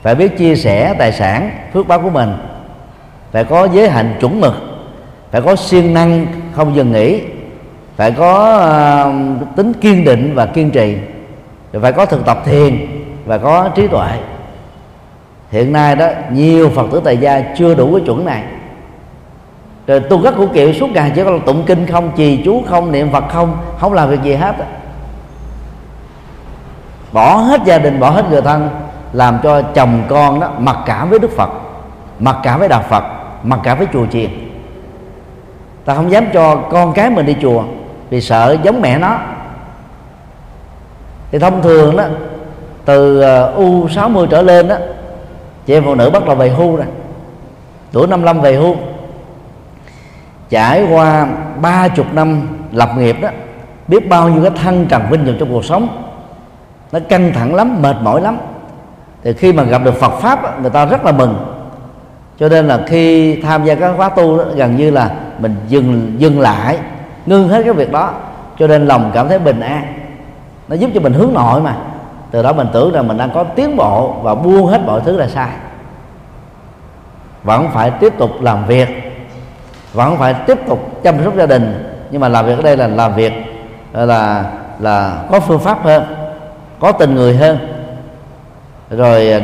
[0.03, 2.32] phải biết chia sẻ tài sản phước báo của mình.
[3.32, 4.55] Phải có giới hạnh chuẩn mực.
[5.30, 7.22] Phải có siêng năng không dừng nghỉ.
[7.97, 8.57] Phải có
[9.09, 10.97] uh, tính kiên định và kiên trì.
[11.80, 12.86] Phải có thực tập thiền
[13.26, 14.09] và có trí tuệ.
[15.51, 18.43] Hiện nay đó nhiều phật tử tại gia chưa đủ cái chuẩn này
[19.91, 22.93] rồi tu các của kiệu suốt ngày chỉ có tụng kinh không, trì chú không,
[22.93, 24.55] niệm phật không không làm việc gì hết
[27.12, 28.68] bỏ hết gia đình, bỏ hết người thân,
[29.12, 31.51] làm cho chồng con đó mặc cảm với đức phật,
[32.18, 33.05] mặc cảm với đạo phật,
[33.43, 34.30] mặc cảm với chùa chiền.
[35.84, 37.62] Ta không dám cho con cái mình đi chùa
[38.11, 39.18] vì sợ giống mẹ nó.
[41.30, 42.05] Thì thông thường đó,
[42.84, 44.76] từ ờ, u 60 trở lên đó,
[45.66, 46.86] chị em phụ nữ bắt đầu về hưu rồi.
[47.93, 48.76] Tuổi 55 về hưu
[50.51, 51.26] trải qua
[51.61, 53.28] ba chục năm lập nghiệp đó
[53.88, 55.88] biết bao nhiêu cái thăng trầm vinh dự trong cuộc sống.
[56.92, 58.38] Nó căng thẳng lắm mệt mỏi lắm.
[59.22, 61.34] Thì khi mà gặp được Phật pháp người ta rất là mừng.
[62.38, 66.14] Cho nên là khi tham gia các khóa tu đó, gần như là mình dừng
[66.18, 66.78] dừng lại
[67.26, 68.12] ngưng hết cái việc đó.
[68.59, 69.94] Cho nên lòng cảm thấy bình an.
[70.68, 71.76] Nó giúp cho mình hướng nội mà.
[72.30, 75.16] Từ đó mình tưởng rằng mình đang có tiến bộ và buông hết mọi thứ
[75.16, 75.51] là sai.
[77.42, 78.88] Vẫn phải tiếp tục làm việc
[79.93, 81.95] vẫn phải tiếp tục chăm sóc gia đình.
[82.11, 83.32] Nhưng mà làm việc ở đây là làm việc
[83.93, 84.45] là
[84.78, 86.05] là có phương pháp hơn
[86.80, 87.59] có tình người hơn.
[88.91, 89.43] Rồi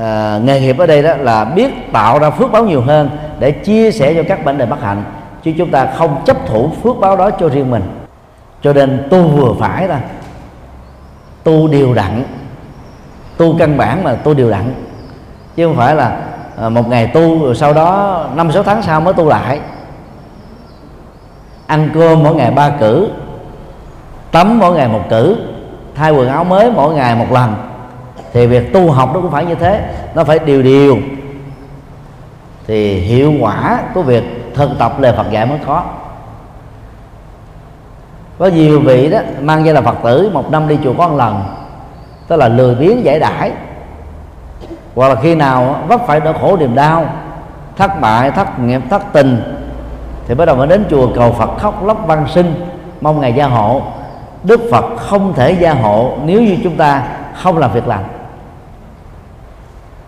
[0.00, 3.50] à, nghề nghiệp ở đây đó là biết tạo ra phước báo nhiều hơn để
[3.50, 5.04] chia sẻ cho các bệnh đề bất hạnh
[5.44, 7.82] chứ chúng ta không chấp thủ phước báo đó cho riêng mình.
[8.62, 10.00] Cho nên tu vừa phải ta,
[11.44, 12.24] tu điều đặn
[13.36, 14.74] tu căn bản mà tu điều đặn.
[15.56, 16.20] Chứ không phải là
[16.56, 19.60] À, một ngày tu, rồi sau đó năm, sáu tháng sau mới tu lại.
[21.66, 23.08] Ăn cơm mỗi ngày ba cử,
[24.32, 25.36] tắm mỗi ngày một cử,
[25.94, 27.54] thay quần áo mới mỗi ngày một lần.
[28.32, 29.80] Thì việc tu học nó cũng phải như thế,
[30.14, 30.98] nó phải điều điều.
[32.66, 35.82] Thì hiệu quả của việc thực tập lời Phật dạy mới có.
[38.38, 41.16] Có nhiều vị đó mang danh là Phật tử, một năm đi chùa có một
[41.16, 41.42] lần,
[42.28, 43.52] tức là lười biếng giải đãi
[44.94, 47.06] hoặc là khi nào vấp phải nỗi khổ, niềm đau,
[47.76, 49.58] thất bại, thất nghiệp, thất tình,
[50.28, 52.54] thì bắt đầu mới đến chùa cầu Phật khóc lóc văn sinh
[53.00, 53.82] mong ngày gia hộ.
[54.42, 57.02] Đức Phật không thể gia hộ nếu như chúng ta
[57.34, 58.00] không làm việc làm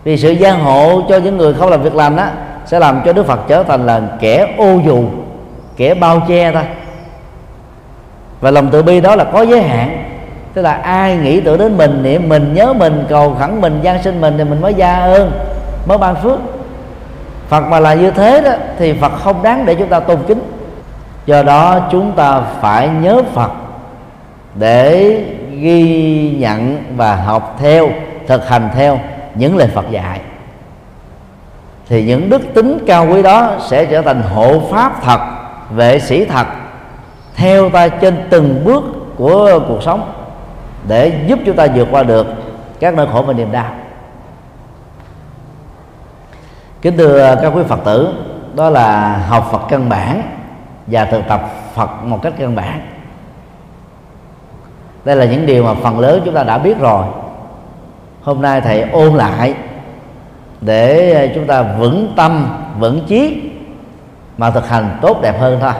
[0.04, 2.32] vì sự gia hộ cho những người không làm việc làm á,
[2.66, 5.04] sẽ làm cho Đức Phật trở thành là kẻ ô dù,
[5.76, 6.62] kẻ bao che thôi
[8.40, 10.13] và lòng từ bi đó là có giới hạn
[10.54, 14.02] tức là ai nghĩ tưởng đến mình niệm mình nhớ mình, cầu khẩn mình, gian
[14.02, 15.32] sinh mình thì mình mới gia ơn,
[15.86, 16.38] mới ban phước.
[17.48, 20.42] Phật mà là như thế đó thì Phật không đáng để chúng ta tôn kính.
[21.26, 23.50] Do đó chúng ta phải nhớ Phật
[24.54, 25.20] để
[25.60, 27.88] ghi nhận và học theo,
[28.26, 28.98] thực hành theo
[29.34, 30.20] những lời Phật dạy.
[31.88, 35.20] Thì những đức tính cao quý đó sẽ trở thành hộ pháp thật,
[35.70, 36.46] vệ sĩ thật,
[37.34, 38.84] theo ta trên từng bước
[39.16, 40.12] của cuộc sống
[40.88, 42.26] để giúp chúng ta vượt qua được
[42.80, 43.74] các nỗi khổ và niềm đau.
[46.82, 48.14] Kính thưa các quý phật tử,
[48.54, 50.22] đó là học phật căn bản
[50.86, 52.80] và thực tập phật một cách căn bản.
[55.04, 57.04] Đây là những điều mà phần lớn chúng ta đã biết rồi.
[58.22, 59.54] Hôm nay thầy ôn lại
[60.60, 63.50] để chúng ta vững tâm, vững chí
[64.38, 65.72] mà thực hành tốt đẹp hơn thôi.